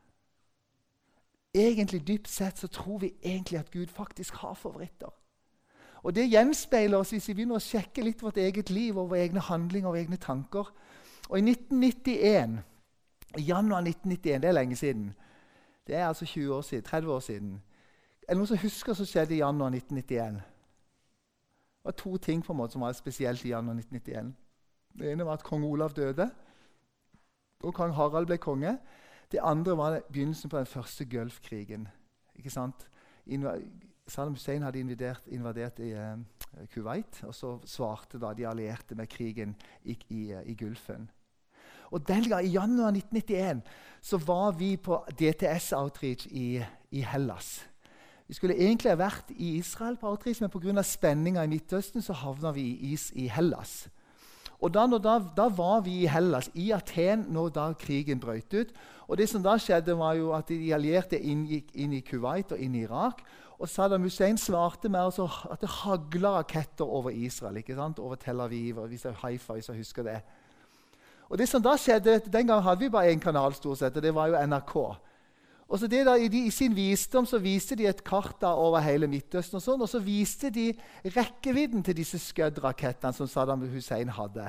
Egentlig 1.53 2.07
Dypt 2.07 2.27
sett 2.27 2.57
så 2.57 2.67
tror 2.67 2.97
vi 2.97 3.13
egentlig 3.23 3.59
at 3.59 3.71
Gud 3.71 3.87
faktisk 3.87 4.33
har 4.33 4.53
favoritter. 4.53 5.13
Og 6.03 6.15
Det 6.15 6.29
gjenspeiler 6.29 6.97
oss 6.97 7.09
hvis 7.11 7.27
vi 7.27 7.33
begynner 7.33 7.57
å 7.57 7.63
sjekke 7.63 8.03
litt 8.03 8.21
vårt 8.23 8.37
eget 8.37 8.69
liv 8.69 8.97
og 8.97 9.09
våre 9.09 9.23
egne 9.25 9.39
handlinger 9.39 9.89
og 9.89 9.99
egne 9.99 10.17
tanker. 10.17 10.69
Og 11.29 11.39
I 11.39 11.41
1991 11.41 12.59
i 13.37 13.41
januar 13.41 13.81
1991, 13.81 14.41
det 14.41 14.47
er 14.47 14.51
lenge 14.51 14.75
siden. 14.75 15.13
Det 15.87 15.95
er 15.95 16.07
altså 16.07 16.25
20 16.25 16.53
år 16.53 16.61
siden, 16.61 16.83
30 16.83 17.11
år 17.11 17.19
siden. 17.19 17.61
Er 18.21 18.33
det 18.33 18.37
noen 18.37 18.47
som 18.47 18.57
husker 18.61 18.91
hva 18.91 18.95
som 18.95 19.07
skjedde 19.07 19.35
i 19.35 19.41
januar 19.41 19.73
1991? 19.73 20.41
Det 21.77 21.83
var 21.83 21.91
to 21.91 22.17
ting 22.17 22.43
på 22.43 22.53
en 22.53 22.57
måte 22.57 22.75
som 22.75 22.81
var 22.81 22.95
spesielt 22.95 23.45
i 23.45 23.49
januar 23.49 23.75
1991. 23.79 24.35
Det 24.99 25.11
ene 25.11 25.25
var 25.25 25.33
at 25.39 25.43
kong 25.43 25.63
Olav 25.63 25.93
døde, 25.95 26.29
og 27.63 27.73
kong 27.73 27.93
Harald 27.93 28.29
ble 28.29 28.37
konge. 28.37 28.77
Det 29.31 29.39
andre 29.43 29.77
var 29.77 29.99
begynnelsen 30.11 30.49
på 30.49 30.57
den 30.57 30.65
første 30.65 31.05
Gulfkrigen. 31.05 31.87
Ikke 32.35 32.49
sant? 32.49 32.87
Saddam 34.07 34.33
Hussein 34.33 34.63
hadde 34.63 34.79
invadert, 34.79 35.23
invadert 35.27 35.79
i 35.83 35.91
uh, 35.91 36.15
Kuwait, 36.73 37.23
og 37.23 37.35
så 37.35 37.57
svarte 37.65 38.19
da 38.19 38.31
de 38.33 38.47
allierte 38.47 38.95
med 38.95 39.09
krigen 39.11 39.55
i, 39.83 39.97
i, 40.09 40.21
i 40.45 40.55
Gulfen. 40.55 41.09
Og 41.91 42.07
den 42.07 42.29
gang, 42.29 42.45
I 42.45 42.51
januar 42.51 42.87
1991 42.87 43.61
så 44.01 44.17
var 44.17 44.51
vi 44.51 44.77
på 44.77 45.05
DTS 45.19 45.73
Outreach 45.73 46.27
i, 46.31 46.63
i 46.91 47.01
Hellas. 47.01 47.67
Vi 48.27 48.33
skulle 48.33 48.55
egentlig 48.55 48.91
ha 48.91 48.99
vært 48.99 49.31
i 49.31 49.55
Israel, 49.57 49.97
på 49.97 50.09
outreach, 50.09 50.41
men 50.41 50.51
pga. 50.51 50.83
spenninga 50.83 51.43
i 51.43 51.47
Midtøsten 51.47 52.01
så 52.01 52.13
havna 52.13 52.51
vi 52.51 52.61
i, 52.61 52.93
is 52.93 53.11
i 53.15 53.27
Hellas. 53.27 53.87
Og 54.59 54.73
da, 54.73 54.87
da, 54.89 55.17
da, 55.37 55.47
var 55.53 55.83
vi 55.85 56.01
i 56.01 56.07
Hellas, 56.09 56.49
i 56.57 56.71
Aten, 56.73 57.27
når 57.29 57.51
da 57.53 57.67
krigen 57.77 58.19
brøt 58.19 58.53
ut. 58.53 58.71
Og 59.07 59.17
det 59.17 59.27
som 59.29 59.43
da 59.43 59.53
skjedde 59.61 59.95
var 59.97 60.17
jo 60.17 60.31
at 60.35 60.49
De 60.49 60.73
allierte 60.73 61.19
inngikk 61.19 61.75
inn 61.75 61.93
i 61.93 62.01
Kuwait 62.01 62.51
og 62.51 62.59
inn 62.59 62.75
i 62.75 62.83
Irak. 62.87 63.21
Og 63.57 63.69
Saddam 63.69 64.03
Hussein 64.05 64.37
svarte 64.37 64.89
med 64.89 64.99
altså 64.99 65.25
at 65.49 65.61
det 65.61 65.69
hagla 65.69 66.35
raketter 66.39 66.85
over 66.85 67.09
Israel. 67.09 67.57
ikke 67.57 67.75
sant? 67.75 67.99
Over 67.99 68.15
Tel 68.15 68.41
Aviv 68.41 68.77
og 68.77 68.89
Haifa, 69.21 69.53
hvis 69.53 69.69
jeg 69.69 69.77
husker 69.77 70.03
det. 70.03 70.19
Og 71.29 71.37
det 71.37 71.49
som 71.49 71.61
da 71.61 71.75
skjedde, 71.77 72.21
Den 72.31 72.47
gangen 72.47 72.63
hadde 72.63 72.79
vi 72.79 72.89
bare 72.89 73.11
én 73.11 73.19
kanal, 73.19 73.53
stort 73.53 73.77
sett, 73.77 73.97
og 73.97 74.03
det 74.03 74.15
var 74.15 74.27
jo 74.27 74.45
NRK. 74.45 74.97
Og 75.67 75.79
så 75.79 75.87
det 75.91 76.05
da, 76.07 76.13
i, 76.15 76.29
de, 76.31 76.45
I 76.47 76.53
sin 76.53 76.75
visdom 76.75 77.25
så 77.27 77.39
viste 77.43 77.75
de 77.75 77.89
et 77.89 78.03
kart 78.07 78.37
da 78.41 78.53
over 78.55 78.79
hele 78.79 79.09
Midtøsten, 79.11 79.59
og 79.59 79.63
sånn, 79.63 79.81
og 79.83 79.89
så 79.91 79.99
viste 79.99 80.51
de 80.53 80.69
rekkevidden 81.15 81.83
til 81.83 81.97
disse 81.97 82.19
Scud-rakettene 82.23 83.11
som 83.15 83.27
Saddam 83.27 83.65
Hussein 83.73 84.13
hadde. 84.15 84.47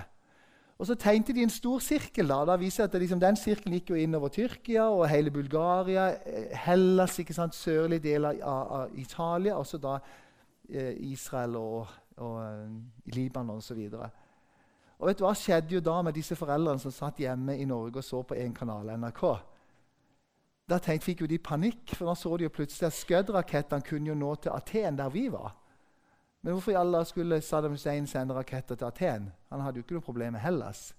Og 0.79 0.87
Så 0.87 0.95
tegnte 0.95 1.35
de 1.35 1.43
en 1.43 1.51
stor 1.51 1.79
sirkel. 1.83 2.29
da, 2.29 2.45
da 2.45 2.57
viser 2.57 2.85
at 2.85 2.95
liksom, 2.95 3.21
Den 3.21 3.37
sirkelen 3.37 3.75
gikk 3.75 3.91
jo 3.91 3.95
innover 3.99 4.29
Tyrkia 4.29 4.85
og 4.87 5.09
hele 5.09 5.31
Bulgaria, 5.31 6.15
eh, 6.25 6.57
Hellas, 6.57 7.19
ikke 7.19 7.35
sant, 7.35 7.55
sørlige 7.55 7.99
deler 7.99 8.39
av, 8.43 8.73
av 8.73 8.89
Italia, 8.95 9.57
og 9.57 9.67
så 9.67 9.79
da 9.79 9.99
eh, 10.71 10.95
Israel 11.11 11.57
og, 11.57 11.87
og 12.17 12.43
eh, 12.45 12.71
Libanon 13.17 13.57
osv. 13.57 13.91
Og 14.99 15.07
vet 15.07 15.19
du 15.19 15.25
hva 15.25 15.35
skjedde 15.35 15.75
jo 15.75 15.81
da 15.81 16.03
med 16.03 16.15
disse 16.15 16.37
foreldrene 16.37 16.79
som 16.79 16.95
satt 16.95 17.19
hjemme 17.19 17.59
i 17.59 17.65
Norge 17.65 17.99
og 17.99 18.05
så 18.05 18.23
på 18.23 18.39
en 18.39 18.55
kanal, 18.55 18.95
NRK? 18.99 19.58
Da 20.69 20.77
tenkte, 20.79 21.07
fikk 21.09 21.23
jo 21.25 21.31
de 21.31 21.39
panikk, 21.41 21.95
for 21.97 22.11
da 22.11 22.15
så 22.19 22.37
de 22.37 22.45
jo 22.45 22.53
plutselig 22.53 22.91
at 22.91 22.97
Scud-rakettene 22.97 23.85
kunne 23.87 24.11
jo 24.11 24.17
nå 24.19 24.35
til 24.35 24.53
Aten, 24.53 24.99
der 24.99 25.09
vi 25.09 25.29
var. 25.33 25.55
Men 26.43 26.53
hvorfor 26.53 26.71
i 26.71 26.79
alle 26.79 27.05
skulle 27.05 27.41
Saddam 27.41 27.73
Hussein 27.75 28.07
sende 28.07 28.35
raketter 28.35 28.75
til 28.75 28.85
Aten? 28.85 29.31
Han 29.51 29.61
hadde 29.61 29.81
jo 29.81 29.87
ikke 29.87 29.97
noe 29.97 30.05
problem 30.05 30.37
med 30.37 30.45
Hellas. 30.45 30.93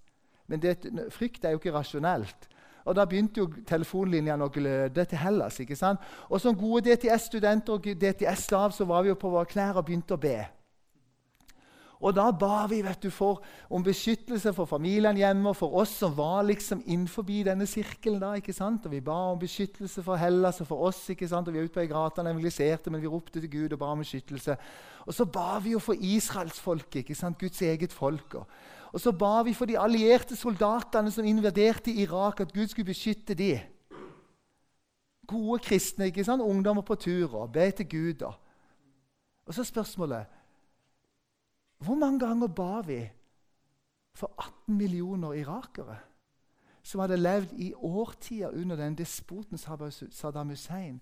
Men 0.48 0.62
det, 0.62 0.80
frykt 1.14 1.46
er 1.46 1.54
jo 1.54 1.62
ikke 1.62 1.74
rasjonelt. 1.74 2.50
Og 2.86 2.96
Da 2.96 3.06
begynte 3.06 3.44
jo 3.44 3.50
telefonlinjene 3.68 4.46
å 4.46 4.50
gløde 4.50 5.06
til 5.06 5.18
Hellas. 5.18 5.60
ikke 5.60 5.76
sant? 5.76 6.00
Og 6.30 6.42
Som 6.42 6.58
gode 6.58 6.90
DTS-studenter 6.90 7.74
og 7.74 7.84
DTS-stav 7.84 8.72
så 8.72 8.86
var 8.86 9.04
vi 9.04 9.10
jo 9.10 9.16
på 9.16 9.30
våre 9.30 9.46
knær 9.46 9.78
og 9.78 9.86
begynte 9.86 10.14
å 10.14 10.18
be. 10.18 10.48
Og 12.00 12.15
da 12.15 12.29
ba 12.32 12.63
vi 12.72 12.79
vet 12.79 13.01
du, 13.03 13.10
for, 13.12 13.41
om 13.68 13.84
beskyttelse 13.84 14.53
for 14.56 14.70
familien 14.70 15.18
hjemme 15.20 15.51
og 15.51 15.58
for 15.60 15.74
oss 15.82 15.98
som 16.00 16.13
var 16.15 16.46
liksom 16.48 16.79
innenfor 16.86 17.27
denne 17.27 17.68
sirkelen. 17.68 18.22
da, 18.22 18.34
ikke 18.36 18.53
sant? 18.53 18.86
Og 18.86 18.91
Vi 18.91 19.01
ba 19.01 19.32
om 19.32 19.39
beskyttelse 19.39 20.03
for 20.03 20.15
Hellas 20.15 20.62
og 20.62 20.68
for 20.68 20.88
oss. 20.88 21.10
ikke 21.10 21.27
sant? 21.27 21.48
Og 21.48 21.53
Vi 21.53 21.60
var 21.60 21.65
ute 21.65 21.74
på 21.74 21.84
Egratan 21.84 22.25
og 22.25 22.32
evangeliserte, 22.32 22.89
men 22.89 23.01
vi 23.01 23.08
ropte 23.08 23.41
til 23.41 23.51
Gud 23.51 23.74
og 23.74 23.79
ba 23.79 23.91
om 23.91 24.00
beskyttelse. 24.00 24.58
Og 25.06 25.13
så 25.13 25.25
ba 25.25 25.60
vi 25.60 25.72
jo 25.72 25.79
for 25.79 25.94
israelsfolket, 25.94 26.96
ikke 26.96 27.15
sant? 27.15 27.38
Guds 27.38 27.62
eget 27.62 27.91
folk. 27.91 28.36
Og, 28.94 29.00
så 29.00 29.12
ba 29.12 29.44
vi 29.44 29.53
for 29.53 29.65
de 29.65 29.77
allierte 29.77 30.36
soldatene 30.36 31.12
som 31.12 31.25
invaderte 31.25 31.91
Irak, 31.91 32.39
at 32.39 32.53
Gud 32.53 32.68
skulle 32.68 32.86
beskytte 32.86 33.34
dem. 33.34 33.60
Gode 35.27 35.60
kristne, 35.60 36.06
ikke 36.06 36.24
sant? 36.24 36.41
ungdommer 36.41 36.82
på 36.82 36.96
tur 36.96 37.36
og 37.36 37.51
be 37.51 37.72
til 37.72 37.89
Gud. 37.89 38.13
da. 38.13 38.32
Og 39.46 39.53
så 39.53 39.63
spørsmålet 39.63 40.38
hvor 41.79 41.95
mange 41.95 42.19
ganger 42.19 42.48
ba 42.48 42.81
vi 42.81 43.00
for 44.13 44.33
18 44.38 44.77
millioner 44.77 45.33
irakere 45.33 45.98
som 46.83 47.00
hadde 47.00 47.17
levd 47.17 47.53
i 47.53 47.74
årtier 47.74 48.50
under 48.50 48.75
den 48.75 48.95
despoten 48.98 49.57
Saddam 49.57 50.50
Hussein, 50.50 51.01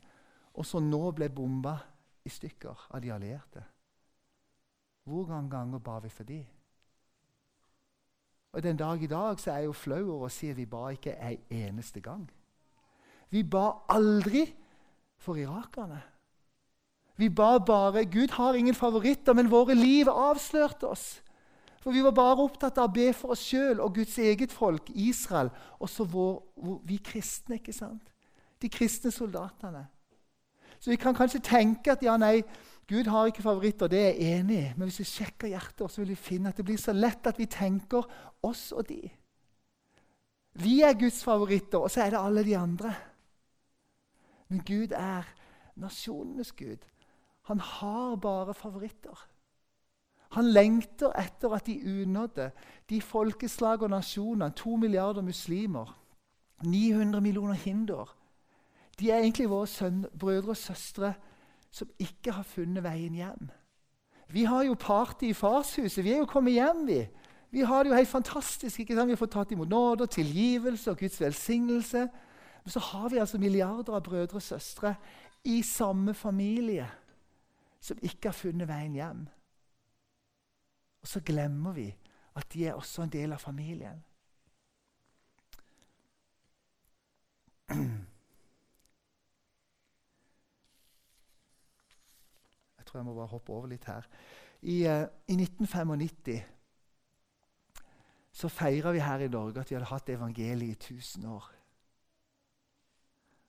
og 0.54 0.66
som 0.66 0.90
nå 0.90 1.12
ble 1.12 1.30
bomba 1.30 1.78
i 2.26 2.30
stykker 2.30 2.88
av 2.92 3.02
de 3.02 3.14
allierte? 3.14 3.64
Hvor 5.08 5.28
mange 5.28 5.50
ganger 5.50 5.80
ba 5.80 6.00
vi 6.04 6.10
for 6.10 6.24
dem? 6.24 6.46
Og 8.52 8.64
Den 8.64 8.78
dag 8.78 9.04
i 9.04 9.08
dag 9.08 9.40
så 9.40 9.52
er 9.52 9.58
jeg 9.58 9.66
jo 9.66 9.72
flau 9.72 10.12
over 10.12 10.26
å 10.26 10.34
si 10.34 10.50
at 10.50 10.58
vi 10.58 10.66
ba 10.66 10.90
ikke 10.90 11.14
en 11.14 11.38
eneste 11.50 12.02
gang. 12.02 12.26
Vi 13.30 13.44
ba 13.44 13.84
aldri 13.90 14.46
for 15.18 15.38
irakerne. 15.38 16.02
Vi 17.18 17.30
ba 17.30 17.58
bare 17.58 18.06
Gud 18.06 18.30
har 18.38 18.54
ingen 18.54 18.76
favoritter, 18.76 19.34
men 19.34 19.52
våre 19.52 19.76
liv 19.76 20.10
avslørte 20.10 20.88
oss. 20.88 21.08
For 21.82 21.92
vi 21.92 22.04
var 22.04 22.12
bare 22.12 22.44
opptatt 22.44 22.78
av 22.78 22.90
å 22.90 22.94
be 22.94 23.10
for 23.16 23.34
oss 23.34 23.46
sjøl 23.48 23.80
og 23.80 23.96
Guds 23.96 24.18
eget 24.20 24.52
folk, 24.52 24.90
Israel. 24.90 25.50
og 25.80 25.90
så 25.90 26.06
vi 26.84 26.98
kristne, 26.98 27.56
ikke 27.56 27.74
sant? 27.74 28.12
De 28.62 28.70
kristne 28.70 29.12
soldatene. 29.12 29.88
Så 30.80 30.90
vi 30.90 30.98
kan 30.98 31.16
kanskje 31.16 31.40
tenke 31.40 31.92
at 31.92 32.04
ja, 32.04 32.18
nei, 32.18 32.44
Gud 32.88 33.08
har 33.08 33.28
ikke 33.28 33.42
favoritter. 33.42 33.88
Det 33.88 34.00
er 34.00 34.14
jeg 34.14 34.40
enig 34.40 34.58
i. 34.58 34.74
Men 34.78 34.88
hvis 34.88 35.00
vi 35.00 35.06
sjekker 35.10 35.48
hjertet, 35.48 35.92
så 35.92 36.02
vil 36.02 36.10
vi 36.14 36.16
finne 36.16 36.50
at 36.50 36.58
det 36.58 36.66
blir 36.66 36.78
så 36.78 36.94
lett 36.94 37.28
at 37.28 37.40
vi 37.40 37.50
tenker 37.52 38.06
oss 38.46 38.72
og 38.72 38.88
de. 38.90 39.02
Vi 40.58 40.82
er 40.82 40.98
Guds 40.98 41.24
favoritter, 41.24 41.80
og 41.80 41.92
så 41.92 42.06
er 42.06 42.14
det 42.14 42.22
alle 42.22 42.44
de 42.46 42.56
andre. 42.58 42.94
Men 44.48 44.64
Gud 44.66 44.94
er 44.96 45.28
nasjonenes 45.76 46.52
Gud. 46.52 46.86
Han 47.48 47.60
har 47.60 48.16
bare 48.16 48.54
favoritter. 48.54 49.28
Han 50.36 50.50
lengter 50.52 51.14
etter 51.16 51.54
at 51.56 51.66
de 51.66 52.02
unådde, 52.02 52.52
de 52.90 53.02
folkeslag 53.02 53.82
og 53.82 53.90
nasjoner, 53.90 54.50
to 54.50 54.76
milliarder 54.76 55.22
muslimer, 55.22 56.00
900 56.64 57.22
millioner 57.22 57.54
hinduer 57.54 58.16
De 59.00 59.12
er 59.12 59.20
egentlig 59.20 59.50
våre 59.50 59.68
sønner, 59.68 60.10
brødre 60.20 60.50
og 60.50 60.58
søstre 60.58 61.14
som 61.72 61.88
ikke 62.00 62.32
har 62.32 62.44
funnet 62.44 62.84
veien 62.84 63.14
hjem. 63.14 63.50
Vi 64.34 64.44
har 64.44 64.64
jo 64.64 64.74
party 64.74 65.30
i 65.30 65.34
farshuset. 65.34 66.04
Vi 66.04 66.12
er 66.12 66.18
jo 66.18 66.26
kommet 66.26 66.54
hjem, 66.54 66.88
vi. 66.88 67.08
Vi 67.52 67.62
har 67.62 67.84
det 67.84 67.90
jo 67.90 67.96
helt 67.96 68.10
fantastisk. 68.10 68.80
ikke 68.80 68.96
sant? 68.96 69.10
Vi 69.10 69.16
fått 69.16 69.32
tatt 69.32 69.52
imot 69.52 69.70
nåde 69.70 70.04
og 70.04 70.10
tilgivelse 70.10 70.92
og 70.92 70.98
Guds 70.98 71.22
velsignelse. 71.22 72.08
Men 72.64 72.72
så 72.72 72.80
har 72.80 73.10
vi 73.10 73.18
altså 73.18 73.38
milliarder 73.38 73.94
av 73.94 74.02
brødre 74.04 74.42
og 74.42 74.42
søstre 74.42 74.96
i 75.44 75.62
samme 75.62 76.14
familie 76.14 76.90
som 77.88 78.04
ikke 78.04 78.30
har 78.32 78.36
funnet 78.36 78.68
veien 78.68 78.96
hjem. 78.98 79.24
Og 81.02 81.08
så 81.08 81.22
glemmer 81.24 81.74
vi 81.78 81.88
at 82.38 82.54
de 82.54 82.66
er 82.68 82.78
også 82.78 83.06
en 83.06 83.14
del 83.14 83.34
av 83.34 83.42
familien. 83.42 84.04
Jeg 92.78 92.86
tror 92.86 93.00
jeg 93.00 93.06
må 93.06 93.14
bare 93.16 93.28
hoppe 93.28 93.52
over 93.52 93.68
litt 93.68 93.86
her. 93.86 94.06
I, 94.62 94.88
uh, 94.88 95.08
i 95.28 95.36
1995 95.36 96.44
så 98.38 98.50
feira 98.54 98.92
vi 98.94 99.02
her 99.02 99.20
i 99.26 99.28
Norge 99.34 99.60
at 99.60 99.70
vi 99.70 99.76
hadde 99.76 99.90
hatt 99.90 100.10
evangeliet 100.14 100.90
i 100.90 100.94
1000 100.94 101.26
år. 101.26 101.46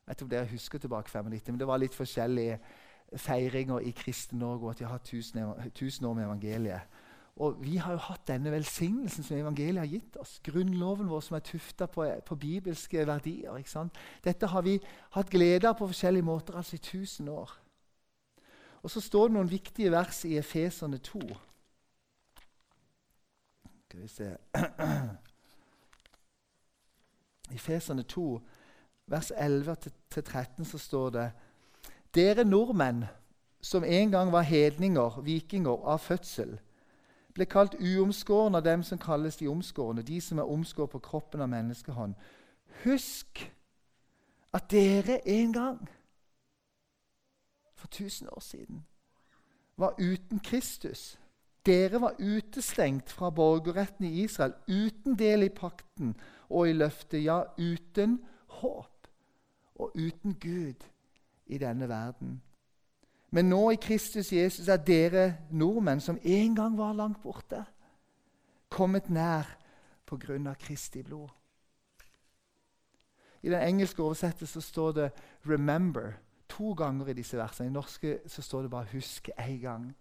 Jeg 0.00 0.11
vet 0.11 0.16
ikke 0.16 0.25
om 0.25 0.30
dere 0.33 0.52
husker 0.52 0.78
tilbake 0.78 1.11
95, 1.11 1.52
men 1.52 1.61
det 1.61 1.66
var 1.68 1.78
litt 1.83 1.95
forskjellige 1.95 2.59
feiringer 3.17 3.79
i 3.79 3.91
Kristen-Norge, 3.91 4.65
og 4.65 4.71
at 4.71 4.81
vi 4.81 4.85
har 4.85 4.93
hatt 4.93 5.15
1000 5.15 6.07
år 6.07 6.15
med 6.15 6.25
evangeliet. 6.25 6.81
Og 7.38 7.57
Vi 7.62 7.77
har 7.77 7.93
jo 7.93 7.99
hatt 7.99 8.27
denne 8.27 8.50
velsignelsen 8.50 9.25
som 9.25 9.37
evangeliet 9.37 9.79
har 9.79 9.87
gitt 9.87 10.17
oss. 10.17 10.41
Grunnloven 10.45 11.09
vår 11.11 11.21
som 11.21 11.37
er 11.37 11.45
tufta 11.47 11.87
på, 11.87 12.07
på, 12.27 12.35
bibelske 12.35 13.07
verdier. 13.07 13.57
ikke 13.57 13.71
sant? 13.71 13.95
Dette 14.25 14.47
har 14.47 14.62
vi 14.62 14.81
hatt 15.15 15.31
glede 15.31 15.69
av 15.69 15.79
på 15.79 15.87
forskjellige 15.87 16.27
måter 16.27 16.57
altså 16.57 16.77
i 16.77 16.79
tusen 16.83 17.29
år. 17.29 17.53
Og 18.83 18.91
Så 18.91 19.00
står 19.00 19.29
det 19.29 19.35
noen 19.35 19.50
viktige 19.50 19.91
vers 19.91 20.25
i 20.25 20.37
Efeserne 20.38 20.99
2. 20.99 21.21
Skal 23.85 24.00
vi 24.03 24.09
se 24.09 24.35
I 27.50 27.55
Efeserne 27.61 28.03
2, 28.03 28.41
vers 29.07 29.31
11-13, 29.31 30.65
så 30.65 30.79
står 30.79 31.11
det 31.11 31.31
Dere 32.15 32.45
nordmenn, 32.45 33.05
som 33.61 33.85
en 33.85 34.11
gang 34.11 34.33
var 34.33 34.43
hedninger, 34.43 35.21
vikinger, 35.21 35.85
av 35.85 35.99
fødsel, 35.99 36.59
ble 37.35 37.47
kalt 37.47 37.77
uomskårne 37.79 38.59
av 38.59 38.65
dem 38.65 38.83
som 38.83 38.99
kalles 38.99 39.37
de 39.37 39.49
omskårne, 39.49 40.03
de 40.03 40.21
som 40.21 40.38
er 40.38 40.50
omskåret 40.50 40.91
på 40.91 41.03
kroppen 41.05 41.45
av 41.45 41.50
menneskehånd. 41.53 42.15
Husk 42.85 43.45
at 44.53 44.71
dere 44.71 45.21
en 45.29 45.53
gang, 45.53 45.88
for 47.77 47.88
tusen 47.88 48.29
år 48.29 48.41
siden, 48.41 48.85
var 49.77 49.95
uten 49.99 50.41
Kristus. 50.41 51.19
Dere 51.67 52.00
var 52.00 52.17
utestengt 52.19 53.11
fra 53.12 53.31
borgerretten 53.31 54.07
i 54.09 54.25
Israel, 54.25 54.55
uten 54.69 55.19
del 55.19 55.43
i 55.43 55.49
pakten 55.53 56.17
og 56.49 56.69
i 56.69 56.73
løftet, 56.73 57.21
ja, 57.25 57.43
uten 57.59 58.23
håp 58.62 59.09
og 59.75 59.93
uten 59.95 60.35
Gud 60.41 60.87
i 61.49 61.59
denne 61.59 61.88
verden. 61.88 62.43
Men 63.31 63.49
nå 63.49 63.71
i 63.71 63.81
Kristus 63.81 64.33
Jesus 64.33 64.69
er 64.69 64.80
dere 64.80 65.25
nordmenn 65.50 66.00
som 66.00 66.19
en 66.23 66.54
gang 66.56 66.78
var 66.78 66.97
langt 66.97 67.21
borte, 67.23 67.65
kommet 68.69 69.11
nær 69.11 69.49
på 70.08 70.17
grunn 70.17 70.47
av 70.49 70.56
Kristi 70.61 71.02
blod. 71.02 71.28
I 73.43 73.50
den 73.52 73.63
engelske 73.63 74.02
oversettelsen 74.02 74.63
står 74.63 74.93
det 74.93 75.11
'remember' 75.47 76.13
to 76.49 76.73
ganger 76.73 77.06
i 77.06 77.13
disse 77.13 77.37
versene. 77.37 77.69
I 77.69 77.73
norske 77.73 78.19
så 78.26 78.43
står 78.43 78.63
det 78.63 78.71
bare 78.71 78.87
'husk' 78.93 79.30
én 79.39 79.61
gang. 79.61 79.97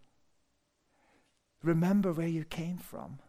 Remember 1.64 2.12
where 2.12 2.30
you 2.30 2.44
came 2.44 2.80
from. 2.80 3.20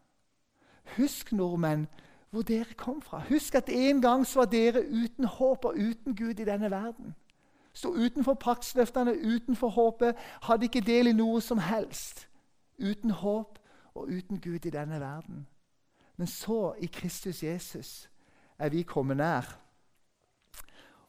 Husk, 0.96 1.33
nordmenn, 1.33 1.87
hvor 2.31 2.42
dere 2.42 2.74
kom 2.76 3.02
fra. 3.02 3.18
Husk 3.28 3.54
at 3.54 3.68
en 3.68 4.02
gang 4.02 4.26
så 4.26 4.40
var 4.40 4.46
dere 4.46 4.85
uten 4.87 5.24
håp 5.24 5.64
og 5.64 5.74
uten 5.74 6.16
Gud 6.16 6.40
i 6.40 6.44
denne 6.44 6.70
verden. 6.70 7.14
Sto 7.78 7.92
utenfor 7.94 8.34
paktsløftene, 8.34 9.14
utenfor 9.22 9.68
håpet, 9.68 10.16
hadde 10.42 10.66
ikke 10.66 10.82
del 10.82 11.12
i 11.12 11.14
noe 11.14 11.38
som 11.44 11.60
helst. 11.62 12.24
Uten 12.78 13.12
håp 13.14 13.58
og 13.94 14.08
uten 14.10 14.40
Gud 14.42 14.66
i 14.66 14.74
denne 14.74 14.98
verden. 15.00 15.44
Men 16.16 16.26
så, 16.26 16.74
i 16.78 16.86
Kristus 16.90 17.42
Jesus, 17.42 18.08
er 18.58 18.72
vi 18.74 18.82
kommet 18.82 19.20
nær. 19.20 19.46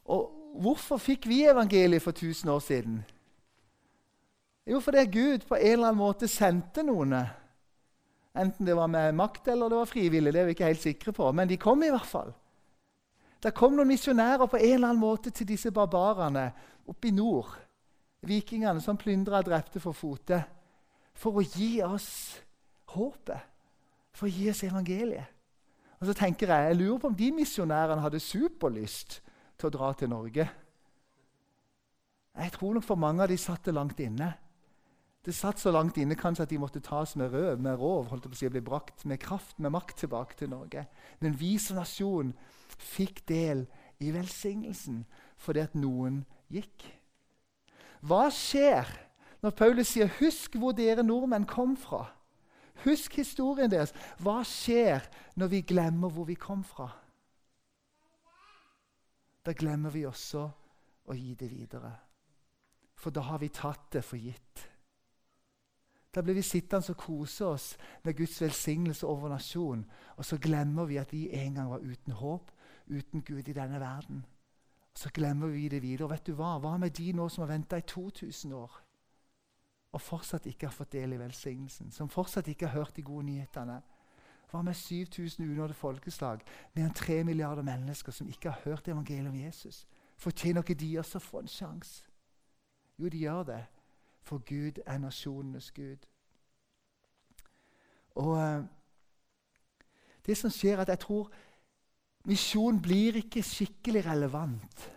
Og 0.04 0.30
hvorfor 0.62 1.02
fikk 1.02 1.26
vi 1.26 1.42
evangeliet 1.50 2.02
for 2.02 2.14
1000 2.14 2.50
år 2.50 2.62
siden? 2.62 3.00
Jo, 4.66 4.80
fordi 4.80 5.04
Gud 5.10 5.48
på 5.48 5.58
en 5.58 5.72
eller 5.72 5.88
annen 5.88 5.98
måte 5.98 6.28
sendte 6.30 6.84
noen. 6.86 7.16
Enten 8.38 8.66
det 8.66 8.76
var 8.78 8.86
med 8.86 9.18
makt 9.18 9.48
eller 9.48 9.68
det 9.68 9.82
var 9.82 9.90
frivillig. 9.90 10.32
det 10.32 10.40
er 10.40 10.44
vi 10.44 10.54
ikke 10.54 10.70
helt 10.70 10.82
sikre 10.82 11.12
på, 11.12 11.32
Men 11.32 11.48
de 11.48 11.56
kom 11.56 11.82
i 11.82 11.90
hvert 11.90 12.06
fall. 12.06 12.32
Det 13.40 13.54
kom 13.56 13.72
noen 13.76 13.88
misjonærer 13.88 14.46
på 14.50 14.58
en 14.58 14.74
eller 14.74 14.90
annen 14.90 15.00
måte 15.00 15.32
til 15.32 15.48
disse 15.48 15.72
barbarene 15.72 16.50
oppe 16.88 17.08
i 17.08 17.14
nord. 17.14 17.54
Vikingene 18.26 18.82
som 18.84 18.98
plyndra 19.00 19.40
og 19.40 19.48
drepte 19.48 19.80
for 19.80 19.96
fote. 19.96 20.42
For 21.16 21.40
å 21.40 21.44
gi 21.44 21.80
oss 21.84 22.10
håpet. 22.92 23.46
For 24.12 24.28
å 24.28 24.32
gi 24.32 24.50
oss 24.52 24.64
evangeliet. 24.68 25.36
Og 26.00 26.08
så 26.08 26.16
tenker 26.16 26.48
Jeg 26.48 26.70
jeg 26.72 26.76
lurer 26.80 26.98
på 27.00 27.08
om 27.08 27.16
de 27.16 27.32
misjonærene 27.32 28.00
hadde 28.00 28.20
superlyst 28.20 29.20
til 29.56 29.68
å 29.68 29.72
dra 29.72 29.92
til 29.92 30.08
Norge. 30.08 30.46
Jeg 32.40 32.52
tror 32.52 32.74
nok 32.74 32.84
for 32.84 33.00
mange 33.00 33.22
av 33.22 33.28
de 33.28 33.36
satt 33.36 33.64
det 33.64 33.74
langt 33.74 34.00
inne. 34.00 34.32
Det 35.24 35.34
satt 35.36 35.60
så 35.60 35.72
langt 35.72 35.98
inne 36.00 36.16
kanskje 36.16 36.46
at 36.46 36.52
de 36.52 36.58
måtte 36.60 36.80
tas 36.80 37.12
med 37.20 37.34
røv, 37.34 37.58
med 37.60 37.76
rov, 37.76 38.08
holdt 38.08 38.24
på 38.24 38.32
å 38.32 38.38
si, 38.38 38.48
bli 38.48 38.62
brakt 38.64 39.04
med 39.04 39.20
kraft, 39.20 39.58
med 39.60 39.74
makt 39.74 39.98
tilbake 40.00 40.38
til 40.38 40.48
Norge. 40.48 40.86
Men 41.20 41.36
vi 41.36 41.58
som 41.60 41.76
nasjon 41.76 42.32
fikk 42.80 43.20
del 43.28 43.66
i 44.00 44.14
velsignelsen 44.14 45.02
fordi 45.40 45.64
at 45.66 45.76
noen 45.76 46.22
gikk. 46.52 46.86
Hva 48.00 48.30
skjer 48.32 48.88
når 49.44 49.56
Paulus 49.56 49.92
sier 49.92 50.08
'husk 50.08 50.56
hvor 50.56 50.72
dere 50.72 51.04
nordmenn 51.04 51.44
kom 51.48 51.76
fra'? 51.76 52.08
Husk 52.84 53.16
historien 53.20 53.70
deres. 53.70 53.92
Hva 54.18 54.40
skjer 54.44 55.04
når 55.36 55.52
vi 55.52 55.60
glemmer 55.60 56.08
hvor 56.08 56.24
vi 56.24 56.34
kom 56.34 56.64
fra? 56.64 56.88
Da 59.44 59.52
glemmer 59.52 59.90
vi 59.90 60.06
også 60.06 60.48
å 61.04 61.16
gi 61.16 61.34
det 61.34 61.50
videre. 61.50 61.92
For 62.94 63.10
da 63.10 63.20
har 63.20 63.38
vi 63.38 63.48
tatt 63.48 63.92
det 63.92 64.04
for 64.04 64.16
gitt. 64.16 64.69
Da 66.14 66.22
blir 66.22 66.34
vi 66.34 66.42
sittende 66.42 66.90
og 66.90 66.96
kose 66.96 67.46
oss 67.46 67.76
med 68.04 68.16
Guds 68.16 68.40
velsignelse 68.42 69.06
over 69.06 69.28
nasjonen. 69.28 69.84
Og 70.16 70.24
så 70.24 70.38
glemmer 70.38 70.84
vi 70.84 70.96
at 70.96 71.12
vi 71.12 71.28
en 71.32 71.54
gang 71.54 71.70
var 71.70 71.78
uten 71.78 72.12
håp, 72.12 72.50
uten 72.86 73.22
Gud 73.22 73.48
i 73.48 73.52
denne 73.52 73.80
verden. 73.80 74.26
Og 74.92 74.98
Så 74.98 75.10
glemmer 75.14 75.46
vi 75.46 75.68
det 75.68 75.82
videre. 75.82 76.04
Og 76.04 76.10
vet 76.10 76.26
du 76.26 76.34
hva? 76.34 76.58
Hva 76.58 76.76
med 76.76 76.90
de 76.90 77.12
nå 77.12 77.28
som 77.28 77.42
har 77.42 77.52
venta 77.54 77.76
i 77.76 77.86
2000 77.86 78.52
år 78.52 78.80
og 79.92 80.00
fortsatt 80.00 80.46
ikke 80.46 80.66
har 80.66 80.74
fått 80.74 80.92
del 80.92 81.12
i 81.12 81.18
velsignelsen? 81.18 81.90
Som 81.92 82.08
fortsatt 82.08 82.48
ikke 82.48 82.66
har 82.66 82.78
hørt 82.78 82.96
de 82.96 83.02
gode 83.02 83.26
nyhetene? 83.26 83.80
Hva 84.50 84.62
med 84.62 84.74
7000 84.74 85.50
unådde 85.50 85.74
folkeslag? 85.74 86.42
Mer 86.74 86.84
enn 86.84 86.94
3 86.94 87.24
milliarder 87.24 87.62
mennesker 87.62 88.12
som 88.12 88.28
ikke 88.28 88.50
har 88.50 88.60
hørt 88.64 88.88
evangeliet 88.88 89.30
om 89.30 89.40
Jesus? 89.40 89.86
Fortjener 90.16 90.62
ikke 90.62 90.74
de 90.74 90.98
også 90.98 91.18
å 91.18 91.26
få 91.26 91.38
en 91.38 91.48
sjanse? 91.48 92.02
Jo, 92.98 93.08
de 93.08 93.18
gjør 93.18 93.42
det. 93.42 93.60
For 94.22 94.38
Gud 94.38 94.82
er 94.86 94.98
nasjonenes 94.98 95.70
Gud. 95.72 96.06
Og 98.20 98.36
uh, 98.36 98.64
Det 100.26 100.36
som 100.36 100.50
skjer, 100.50 100.76
er 100.76 100.82
at 100.84 100.88
jeg 100.88 100.98
tror 100.98 101.30
misjon 102.28 102.82
blir 102.82 103.16
ikke 103.16 103.42
skikkelig 103.42 104.04
relevant 104.06 104.90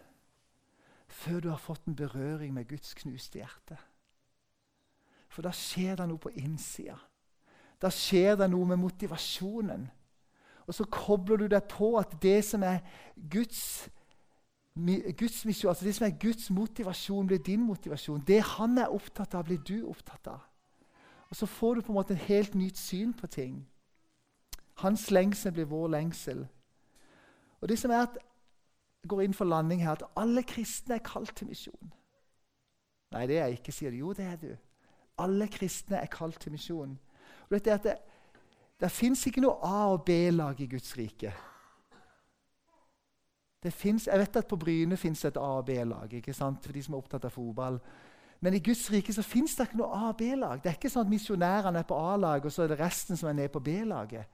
før 1.08 1.40
du 1.40 1.50
har 1.50 1.62
fått 1.62 1.86
en 1.88 1.96
berøring 1.96 2.54
med 2.54 2.68
Guds 2.68 2.94
knuste 2.94 3.40
hjerte. 3.40 3.78
For 5.30 5.46
da 5.46 5.54
skjer 5.56 5.96
det 5.98 6.08
noe 6.10 6.22
på 6.22 6.34
innsida. 6.42 6.98
Da 7.82 7.90
skjer 7.94 8.36
det 8.40 8.50
noe 8.52 8.68
med 8.68 8.82
motivasjonen. 8.82 9.86
Og 10.68 10.76
så 10.76 10.86
kobler 10.92 11.44
du 11.44 11.48
deg 11.52 11.66
på 11.72 11.94
at 12.00 12.16
det 12.24 12.40
som 12.48 12.64
er 12.64 12.84
Guds 13.16 13.90
Guds 14.76 15.46
misjon, 15.46 15.70
altså 15.70 15.86
Det 15.86 15.96
som 15.96 16.08
er 16.08 16.18
Guds 16.20 16.50
motivasjon, 16.50 17.28
blir 17.28 17.38
din 17.38 17.62
motivasjon. 17.62 18.24
Det 18.28 18.42
han 18.42 18.78
er 18.78 18.90
opptatt 18.90 19.36
av, 19.36 19.46
blir 19.46 19.62
du 19.62 19.86
opptatt 19.88 20.28
av. 20.28 20.40
Og 21.30 21.36
Så 21.36 21.46
får 21.46 21.76
du 21.76 21.82
på 21.82 21.92
en 21.92 21.96
måte 21.96 22.14
en 22.14 22.28
helt 22.28 22.56
nytt 22.56 22.78
syn 22.78 23.14
på 23.14 23.28
ting. 23.28 23.68
Hans 24.76 25.12
lengsel 25.12 25.52
blir 25.52 25.66
vår 25.66 25.88
lengsel. 25.88 26.48
Og 27.62 27.70
det 27.70 27.80
som 27.80 27.92
er 27.92 28.08
at 28.08 28.18
går 29.08 29.22
inn 29.22 29.34
for 29.34 29.46
landing 29.46 29.84
her 29.84 29.92
at 29.98 30.06
alle 30.18 30.44
kristne 30.44 30.96
er 30.96 31.06
kalt 31.06 31.36
til 31.36 31.48
misjon. 31.48 31.94
Nei, 33.14 33.28
det 33.28 33.38
er 33.38 33.48
jeg 33.48 33.60
ikke, 33.60 33.72
sier 33.72 33.92
du. 33.92 33.98
Jo, 33.98 34.14
det 34.14 34.26
er 34.26 34.38
du. 34.42 34.52
Alle 35.22 35.48
kristne 35.48 36.00
er 36.02 36.10
kalt 36.12 36.40
til 36.42 36.52
misjon. 36.56 36.98
Og 37.46 37.52
vet 37.52 37.68
er 37.68 37.78
at 37.78 37.84
det, 37.84 37.98
det 38.82 38.92
fins 38.92 39.26
ikke 39.28 39.44
noe 39.44 39.60
A- 39.62 39.92
og 39.94 40.06
B-lag 40.06 40.62
i 40.62 40.70
Guds 40.72 40.96
rike. 40.98 41.34
Finnes, 43.72 44.08
jeg 44.08 44.20
vet 44.20 44.36
at 44.36 44.48
På 44.48 44.56
Bryne 44.56 44.98
fins 44.98 45.26
et 45.26 45.38
A- 45.38 45.58
og 45.60 45.66
B-lag 45.66 46.14
ikke 46.14 46.34
sant? 46.34 46.66
for 46.66 46.74
de 46.74 46.84
som 46.84 46.94
er 46.94 46.98
opptatt 46.98 47.26
av 47.26 47.32
fotball. 47.32 47.80
Men 48.42 48.54
i 48.54 48.60
Guds 48.60 48.92
rike 48.92 49.14
så 49.14 49.24
fins 49.24 49.56
det 49.56 49.68
ikke 49.68 49.78
noe 49.78 49.96
A- 49.96 50.10
og 50.10 50.18
B-lag. 50.18 50.60
Det 50.64 50.70
er 50.70 50.76
ikke 50.76 50.90
sånn 50.90 51.06
at 51.06 51.12
misjonærene 51.14 51.80
er 51.80 51.88
på 51.88 51.96
A-laget, 51.96 52.46
og 52.46 52.52
så 52.52 52.64
er 52.64 52.74
det 52.74 52.80
resten 52.80 53.18
som 53.18 53.30
er 53.30 53.34
nede 53.34 53.54
på 53.54 53.62
B-laget. 53.64 54.26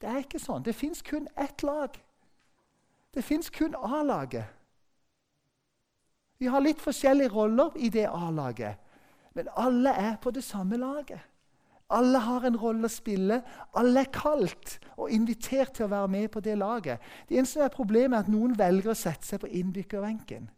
Det 0.00 0.08
er 0.08 0.22
ikke 0.22 0.40
sånn. 0.40 0.64
Det 0.64 0.74
fins 0.74 1.02
kun 1.02 1.28
ett 1.36 1.62
lag. 1.62 1.98
Det 3.14 3.24
fins 3.24 3.50
kun 3.50 3.74
A-laget. 3.74 4.44
Vi 6.38 6.46
har 6.46 6.62
litt 6.62 6.80
forskjellige 6.80 7.34
roller 7.34 7.76
i 7.76 7.90
det 7.90 8.06
A-laget, 8.08 8.78
men 9.34 9.48
alle 9.56 9.90
er 9.90 10.16
på 10.22 10.30
det 10.30 10.44
samme 10.44 10.76
laget. 10.76 11.20
Alle 11.96 12.20
har 12.20 12.44
en 12.44 12.56
rolle 12.60 12.84
å 12.84 12.92
spille. 12.92 13.40
Alle 13.80 14.02
er 14.04 14.10
kalt 14.12 14.76
og 14.98 15.12
invitert 15.14 15.72
til 15.78 15.86
å 15.86 15.92
være 15.92 16.10
med 16.12 16.28
på 16.34 16.42
det 16.44 16.58
laget. 16.60 17.00
Det 17.28 17.38
eneste 17.38 17.64
er 17.64 17.72
Problemet 17.72 18.16
er 18.16 18.26
at 18.26 18.32
noen 18.32 18.56
velger 18.58 18.92
å 18.92 18.98
sette 18.98 19.24
seg 19.28 19.40
på 19.40 19.50
innbyggerbenken 19.60 20.50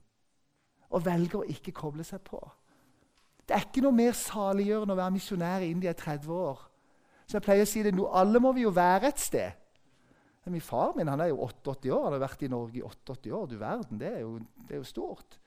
og 0.90 1.04
velger 1.06 1.38
å 1.38 1.46
ikke 1.46 1.74
koble 1.76 2.02
seg 2.06 2.22
på. 2.26 2.40
Det 3.46 3.54
er 3.54 3.66
ikke 3.66 3.82
noe 3.84 3.94
mer 3.94 4.16
saliggjørende 4.18 4.94
å 4.94 4.98
være 4.98 5.14
misjonær 5.14 5.62
i 5.62 5.70
India 5.70 5.94
i 5.94 5.98
30 5.98 6.34
år. 6.34 6.64
Så 7.26 7.38
jeg 7.38 7.46
pleier 7.46 7.66
å 7.66 7.70
si 7.70 7.82
det, 7.86 7.94
nå, 7.94 8.08
Alle 8.10 8.42
må 8.42 8.50
vi 8.56 8.64
jo 8.64 8.72
være 8.74 9.10
et 9.10 9.22
sted. 9.22 9.58
Min 10.50 10.64
far 10.64 10.96
min 10.96 11.06
han 11.06 11.20
er 11.22 11.28
jo 11.30 11.44
88 11.44 11.92
år, 11.94 12.04
han 12.08 12.14
har 12.16 12.22
vært 12.24 12.40
i 12.42 12.50
Norge 12.50 12.80
i 12.80 12.82
88 12.82 13.34
år. 13.36 13.46
Du 13.46 13.56
verden, 13.60 14.00
det 14.00 14.08
er 14.08 14.22
jo, 14.24 14.32
det 14.66 14.74
er 14.74 14.80
jo 14.80 14.88
stort. 14.88 15.38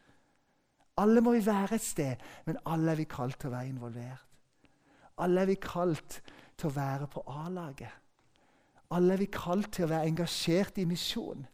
Alle 1.01 1.23
må 1.25 1.33
vi 1.35 1.41
være 1.43 1.75
et 1.75 1.83
sted, 1.83 2.21
men 2.45 2.59
alle 2.69 2.93
er 2.93 3.01
vi 3.01 3.07
kalt 3.09 3.39
til 3.41 3.49
å 3.49 3.55
være 3.55 3.71
involvert. 3.73 4.32
Alle 5.17 5.41
er 5.41 5.45
vi 5.45 5.59
kalt 5.61 6.21
til 6.57 6.69
å 6.69 6.75
være 6.75 7.07
på 7.07 7.23
A-laget. 7.27 7.91
Alle 8.93 9.13
er 9.13 9.21
vi 9.21 9.29
kalt 9.33 9.71
til 9.73 9.85
å 9.85 9.91
være 9.93 10.09
engasjert 10.09 10.77
i 10.77 10.85
misjon. 10.85 11.45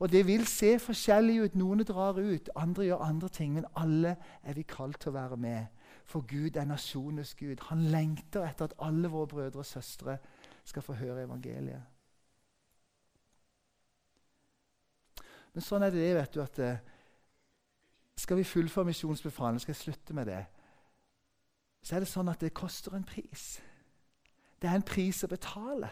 Og 0.00 0.08
Det 0.10 0.26
vil 0.26 0.46
se 0.46 0.78
forskjellig 0.78 1.42
ut. 1.42 1.54
Noen 1.54 1.84
drar 1.84 2.16
ut, 2.18 2.48
andre 2.56 2.84
gjør 2.84 3.04
andre 3.04 3.28
ting. 3.28 3.54
Men 3.54 3.66
alle 3.76 4.16
er 4.42 4.54
vi 4.56 4.62
kalt 4.62 5.00
til 5.00 5.12
å 5.12 5.18
være 5.18 5.36
med. 5.36 5.66
For 6.04 6.24
Gud 6.26 6.56
er 6.56 6.64
nasjonenes 6.64 7.34
Gud. 7.34 7.60
Han 7.68 7.84
lengter 7.92 8.46
etter 8.48 8.64
at 8.70 8.74
alle 8.78 9.10
våre 9.12 9.28
brødre 9.28 9.60
og 9.60 9.66
søstre 9.66 10.18
skal 10.64 10.82
få 10.82 10.96
høre 10.98 11.22
evangeliet. 11.22 11.82
Men 15.52 15.66
sånn 15.66 15.82
er 15.82 15.90
det, 15.90 16.08
vet 16.14 16.34
du, 16.34 16.40
at 16.42 16.58
eh, 16.62 16.82
skal 18.16 18.38
vi 18.38 18.46
fullføre 18.46 18.86
misjonsbefalingen, 18.86 19.60
skal 19.60 19.74
jeg 19.74 19.82
slutte 19.82 20.14
med 20.14 20.30
det, 20.30 20.44
så 21.82 21.96
er 21.96 22.04
det 22.04 22.10
sånn 22.10 22.28
at 22.28 22.42
det 22.42 22.52
koster 22.56 22.94
en 22.96 23.06
pris. 23.06 23.60
Det 24.60 24.68
er 24.68 24.76
en 24.76 24.86
pris 24.86 25.24
å 25.24 25.30
betale. 25.30 25.88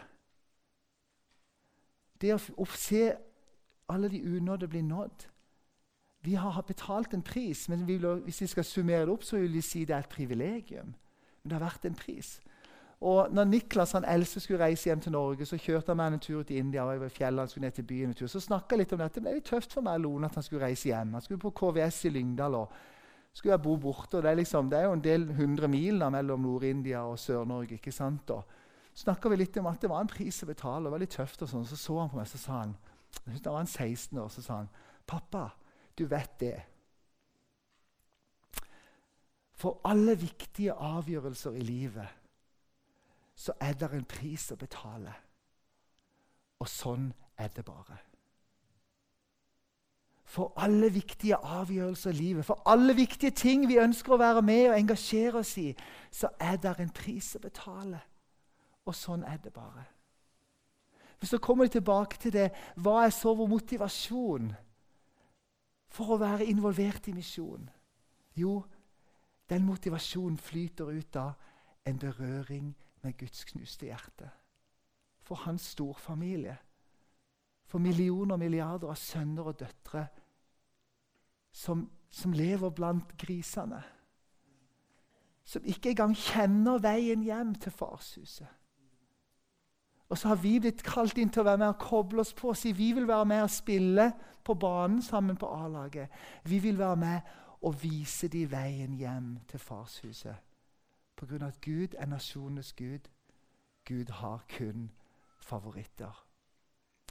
Det 2.21 2.33
å, 2.35 2.39
å 2.61 2.67
se 2.75 3.03
alle 3.89 4.09
de 4.11 4.21
unådde 4.21 4.67
bli 4.67 4.81
nådd 4.85 5.25
Vi 6.21 6.33
har 6.35 6.61
betalt 6.67 7.13
en 7.15 7.21
pris, 7.23 7.69
men 7.69 7.87
vi 7.87 7.95
vil, 7.97 8.19
hvis 8.25 8.41
vi 8.41 8.47
skal 8.51 8.65
summere 8.67 9.05
det 9.07 9.13
opp, 9.13 9.23
så 9.23 9.37
vil 9.39 9.53
vi 9.53 9.61
si 9.63 9.85
det 9.85 9.95
er 9.95 10.03
et 10.03 10.09
privilegium. 10.11 10.89
Men 11.41 11.49
det 11.49 11.55
har 11.55 11.63
vært 11.63 11.85
en 11.87 11.95
pris. 11.95 12.33
Og 12.99 13.31
når 13.31 13.43
Niklas 13.47 13.91
han 13.95 14.03
Else 14.03 14.39
skulle 14.39 14.59
reise 14.59 14.89
hjem 14.89 14.99
til 14.99 15.11
Norge, 15.11 15.45
så 15.45 15.57
kjørte 15.57 15.93
han 15.93 15.97
meg 15.97 16.13
en 16.13 16.19
tur 16.19 16.43
til 16.43 16.57
India. 16.57 16.83
og 16.83 16.95
over 16.97 17.09
fjellet, 17.09 17.39
han 17.39 17.47
skulle 17.47 17.65
ned 17.67 17.71
til 17.71 17.83
byen 17.87 18.09
en 18.09 18.13
tur. 18.13 18.27
Så 18.27 18.39
snakka 18.39 18.75
litt 18.75 18.93
om 18.93 18.99
dette. 18.99 19.15
Det 19.15 19.23
ble 19.23 19.37
litt 19.37 19.47
tøft 19.47 19.73
for 19.73 19.81
meg 19.81 20.01
Lone, 20.03 20.27
at 20.27 20.35
han 20.35 20.43
skulle 20.43 20.65
reise 20.65 20.89
hjem. 20.89 21.13
Han 21.13 21.21
skulle 21.21 21.39
på 21.39 21.55
KVS 21.55 22.05
i 22.05 22.09
Lyngdal. 22.09 22.55
og 22.55 22.73
skulle 23.33 23.53
jeg 23.53 23.61
bo 23.63 23.75
borte. 23.77 24.17
og 24.17 24.23
det 24.23 24.31
er, 24.31 24.35
liksom, 24.35 24.69
det 24.69 24.79
er 24.79 24.83
jo 24.83 24.93
en 24.93 25.03
del 25.03 25.27
hundre 25.33 25.67
mil 25.67 25.99
da, 25.99 26.09
mellom 26.09 26.41
Nord-India 26.41 27.03
og 27.07 27.19
Sør-Norge. 27.19 27.73
ikke 27.73 27.91
sant? 27.91 28.29
Og 28.29 28.43
snakka 28.93 29.29
vi 29.29 29.35
litt 29.35 29.57
om 29.57 29.69
at 29.71 29.81
det 29.81 29.89
var 29.89 30.01
en 30.01 30.11
pris 30.11 30.43
å 30.43 30.49
betale. 30.49 30.77
og 30.77 30.89
det 30.89 30.91
var 30.91 31.05
litt 31.05 31.15
tøft 31.17 31.41
og 31.41 31.49
sånn. 31.49 31.65
Så 31.65 31.77
så 31.77 31.99
han 31.99 32.09
på 32.09 32.19
meg 32.19 32.27
så 32.27 32.41
sa 32.41 32.59
han, 32.63 32.75
jeg 33.09 33.31
synes 33.31 33.45
da 33.45 33.51
var 33.51 33.63
han 33.63 33.67
16 33.67 34.19
år, 34.19 34.29
så 34.29 34.41
sa 34.41 34.57
han, 34.57 34.69
'Pappa, 35.07 35.49
du 35.97 36.05
vet 36.05 36.39
det.' 36.39 36.65
For 39.59 39.81
alle 39.83 40.15
viktige 40.15 40.73
avgjørelser 40.73 41.57
i 41.59 41.59
livet 41.59 42.07
så 43.35 43.53
er 43.59 43.73
det 43.73 43.91
en 43.93 44.05
pris 44.05 44.51
å 44.51 44.55
betale. 44.55 45.13
Og 46.59 46.67
sånn 46.67 47.13
er 47.37 47.47
det 47.47 47.65
bare 47.65 48.08
for 50.29 50.53
alle 50.61 50.91
viktige 50.93 51.35
avgjørelser 51.35 52.11
i 52.11 52.13
livet, 52.13 52.45
for 52.45 52.61
alle 52.69 52.93
viktige 52.95 53.31
ting 53.31 53.63
vi 53.67 53.79
ønsker 53.81 54.13
å 54.13 54.21
være 54.21 54.43
med 54.45 54.67
og 54.69 54.77
engasjere 54.77 55.41
oss 55.41 55.55
i, 55.57 55.71
så 56.11 56.29
er 56.39 56.59
det 56.61 56.75
en 56.77 56.91
pris 56.93 57.31
å 57.33 57.41
betale. 57.41 58.03
Og 58.85 58.93
sånn 58.95 59.25
er 59.25 59.39
det 59.41 59.53
bare. 59.53 59.87
Men 61.19 61.31
så 61.31 61.39
kommer 61.41 61.65
vi 61.65 61.79
tilbake 61.79 62.21
til 62.21 62.35
det 62.35 62.51
hva 62.77 63.07
er 63.07 63.13
så 63.13 63.33
vår 63.35 63.49
motivasjon 63.49 64.53
for 65.89 66.13
å 66.13 66.21
være 66.21 66.45
involvert 66.45 67.09
i 67.09 67.15
misjon? 67.17 67.65
Jo, 68.37 68.61
den 69.49 69.65
motivasjonen 69.65 70.37
flyter 70.37 70.93
ut 70.93 71.17
av 71.17 71.33
en 71.89 71.99
berøring 71.99 72.69
med 73.01 73.17
Guds 73.17 73.49
knuste 73.49 73.89
hjerte. 73.89 74.29
For 75.25 75.41
hans 75.49 75.73
storfamilie. 75.73 76.59
For 77.69 77.81
millioner 77.81 78.35
og 78.35 78.41
milliarder 78.41 78.89
av 78.89 78.97
sønner 78.97 79.51
og 79.51 79.59
døtre 79.59 80.07
som, 81.53 81.89
som 82.09 82.33
lever 82.33 82.69
blant 82.69 83.17
grisene. 83.17 83.81
Som 85.45 85.65
ikke 85.65 85.93
engang 85.93 86.15
kjenner 86.17 86.81
veien 86.81 87.23
hjem 87.25 87.55
til 87.61 87.73
farshuset. 87.73 88.47
Og 90.09 90.17
så 90.17 90.31
har 90.31 90.39
vi 90.41 90.55
blitt 90.61 90.81
kalt 90.85 91.17
inn 91.21 91.29
til 91.29 91.43
å 91.43 91.49
være 91.51 91.61
med 91.61 91.71
og 91.75 91.81
koble 91.83 92.23
oss 92.23 92.33
på. 92.33 92.49
og 92.49 92.57
Si 92.57 92.71
vi 92.73 92.91
vil 92.97 93.07
være 93.07 93.25
med 93.29 93.43
og 93.43 93.53
spille 93.53 94.07
på 94.43 94.55
banen 94.57 95.01
sammen 95.05 95.37
på 95.37 95.49
A-laget. 95.53 96.09
Vi 96.43 96.59
vil 96.59 96.77
være 96.77 96.95
med 96.95 97.35
og 97.61 97.83
vise 97.83 98.27
de 98.27 98.45
veien 98.49 98.95
hjem 98.97 99.35
til 99.47 99.61
farshuset. 99.61 100.35
På 101.15 101.27
grunn 101.27 101.43
av 101.45 101.53
at 101.53 101.61
Gud 101.61 101.93
er 101.97 102.09
nasjonenes 102.09 102.73
Gud. 102.73 103.09
Gud 103.85 104.09
har 104.09 104.45
kun 104.57 104.89
favoritter. 105.41 106.28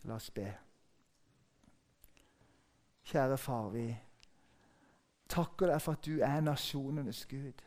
La 0.05 0.15
oss 0.15 0.31
be. 0.31 0.47
Kjære 3.09 3.39
far, 3.39 3.69
vi 3.73 3.87
takker 5.29 5.71
deg 5.73 5.83
for 5.83 5.97
at 5.97 6.05
du 6.05 6.21
er 6.25 6.41
nasjonenes 6.45 7.27
Gud. 7.27 7.65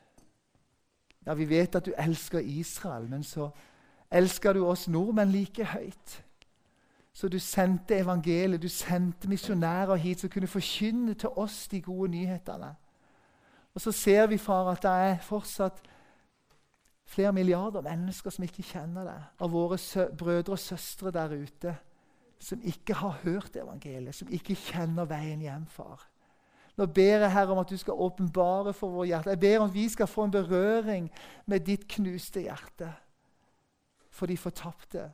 Ja, 1.26 1.34
Vi 1.34 1.50
vet 1.50 1.76
at 1.76 1.86
du 1.86 1.94
elsker 1.98 2.40
Israel, 2.40 3.10
men 3.10 3.24
så 3.24 3.50
elsker 4.12 4.54
du 4.54 4.66
oss 4.66 4.88
nordmenn 4.88 5.32
like 5.32 5.66
høyt. 5.66 6.24
Så 7.14 7.28
du 7.28 7.40
sendte 7.40 7.98
evangeliet, 7.98 8.62
du 8.62 8.70
sendte 8.70 9.30
misjonærer 9.30 9.96
hit 9.96 10.20
som 10.20 10.30
kunne 10.30 10.48
forkynne 10.48 11.14
til 11.14 11.30
oss 11.30 11.68
de 11.68 11.82
gode 11.82 12.12
nyhetene. 12.12 12.76
Og 13.74 13.82
så 13.82 13.92
ser 13.92 14.28
vi, 14.28 14.38
far, 14.38 14.72
at 14.72 14.82
det 14.84 14.92
er 14.92 15.18
fortsatt 15.24 15.82
flere 17.06 17.34
milliarder 17.34 17.82
mennesker 17.82 18.30
som 18.30 18.44
ikke 18.44 18.64
kjenner 18.64 19.04
deg. 19.04 19.24
Av 19.40 19.52
våre 19.52 19.78
brødre 20.18 20.56
og 20.56 20.60
søstre 20.60 21.12
der 21.12 21.36
ute 21.36 21.76
som 22.42 22.62
ikke 22.66 22.96
har 22.98 23.20
hørt 23.24 23.56
evangeliet, 23.56 24.16
som 24.18 24.30
ikke 24.34 24.58
kjenner 24.58 25.06
veien 25.10 25.44
hjem, 25.44 25.68
far. 25.70 26.08
Nå 26.80 26.88
ber 26.90 27.26
jeg 27.26 27.34
Herre 27.34 27.54
om 27.54 27.62
at 27.62 27.70
du 27.70 27.78
skal 27.78 28.00
åpenbare 28.00 28.74
for 28.74 28.96
vår 28.96 29.10
hjerte. 29.12 29.34
Jeg 29.36 29.42
ber 29.44 29.58
om 29.60 29.68
at 29.70 29.76
vi 29.76 29.86
skal 29.92 30.10
få 30.10 30.26
en 30.26 30.34
berøring 30.34 31.10
med 31.46 31.66
ditt 31.68 31.86
knuste 31.92 32.42
hjerte 32.48 32.90
for 34.10 34.32
de 34.32 34.38
fortapte. 34.40 35.12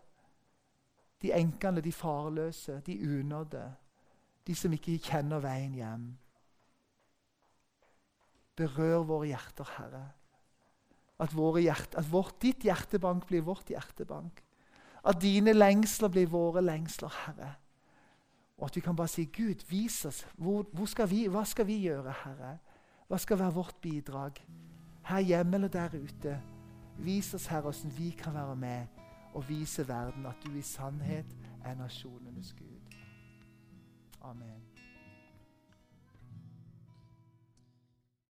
De 1.22 1.34
enkene, 1.34 1.82
de 1.82 1.92
farløse, 1.92 2.80
de 2.86 2.96
unådde. 3.04 3.66
De 4.48 4.56
som 4.56 4.74
ikke 4.74 5.00
kjenner 5.10 5.44
veien 5.44 5.76
hjem. 5.76 6.08
Berør 8.56 9.04
våre 9.10 9.34
hjerter, 9.34 9.76
Herre. 9.78 10.06
At, 11.20 11.34
hjerte, 11.34 11.98
at 11.98 12.12
vårt, 12.12 12.38
ditt 12.42 12.64
hjertebank 12.64 13.26
blir 13.28 13.44
vårt 13.44 13.70
hjertebank. 13.74 14.44
At 15.08 15.22
dine 15.22 15.54
lengsler 15.54 16.12
blir 16.12 16.28
våre 16.28 16.62
lengsler, 16.62 17.14
Herre. 17.26 17.54
Og 18.58 18.66
at 18.66 18.76
vi 18.76 18.82
kan 18.82 18.96
bare 18.96 19.08
si 19.08 19.26
Gud, 19.26 19.64
vis 19.70 20.06
oss. 20.06 20.28
Hvor, 20.36 20.66
hvor 20.74 20.86
skal 20.86 21.10
vi, 21.10 21.28
hva 21.32 21.46
skal 21.46 21.68
vi 21.68 21.78
gjøre, 21.86 22.14
Herre? 22.24 22.58
Hva 23.08 23.18
skal 23.18 23.40
være 23.40 23.54
vårt 23.56 23.76
bidrag? 23.82 24.42
Her 25.08 25.20
hjemme 25.20 25.56
eller 25.56 25.72
der 25.72 25.96
ute. 25.96 26.42
Vis 26.98 27.34
oss, 27.34 27.48
Herre, 27.48 27.62
hvordan 27.62 27.98
vi 27.98 28.10
kan 28.10 28.34
være 28.34 28.56
med 28.56 29.04
og 29.34 29.50
vise 29.50 29.88
verden 29.88 30.26
at 30.26 30.36
du 30.46 30.56
i 30.58 30.62
sannhet 30.62 31.36
er 31.64 31.76
nasjonenes 31.76 32.56
Gud. 32.58 32.98
Amen. 34.22 34.67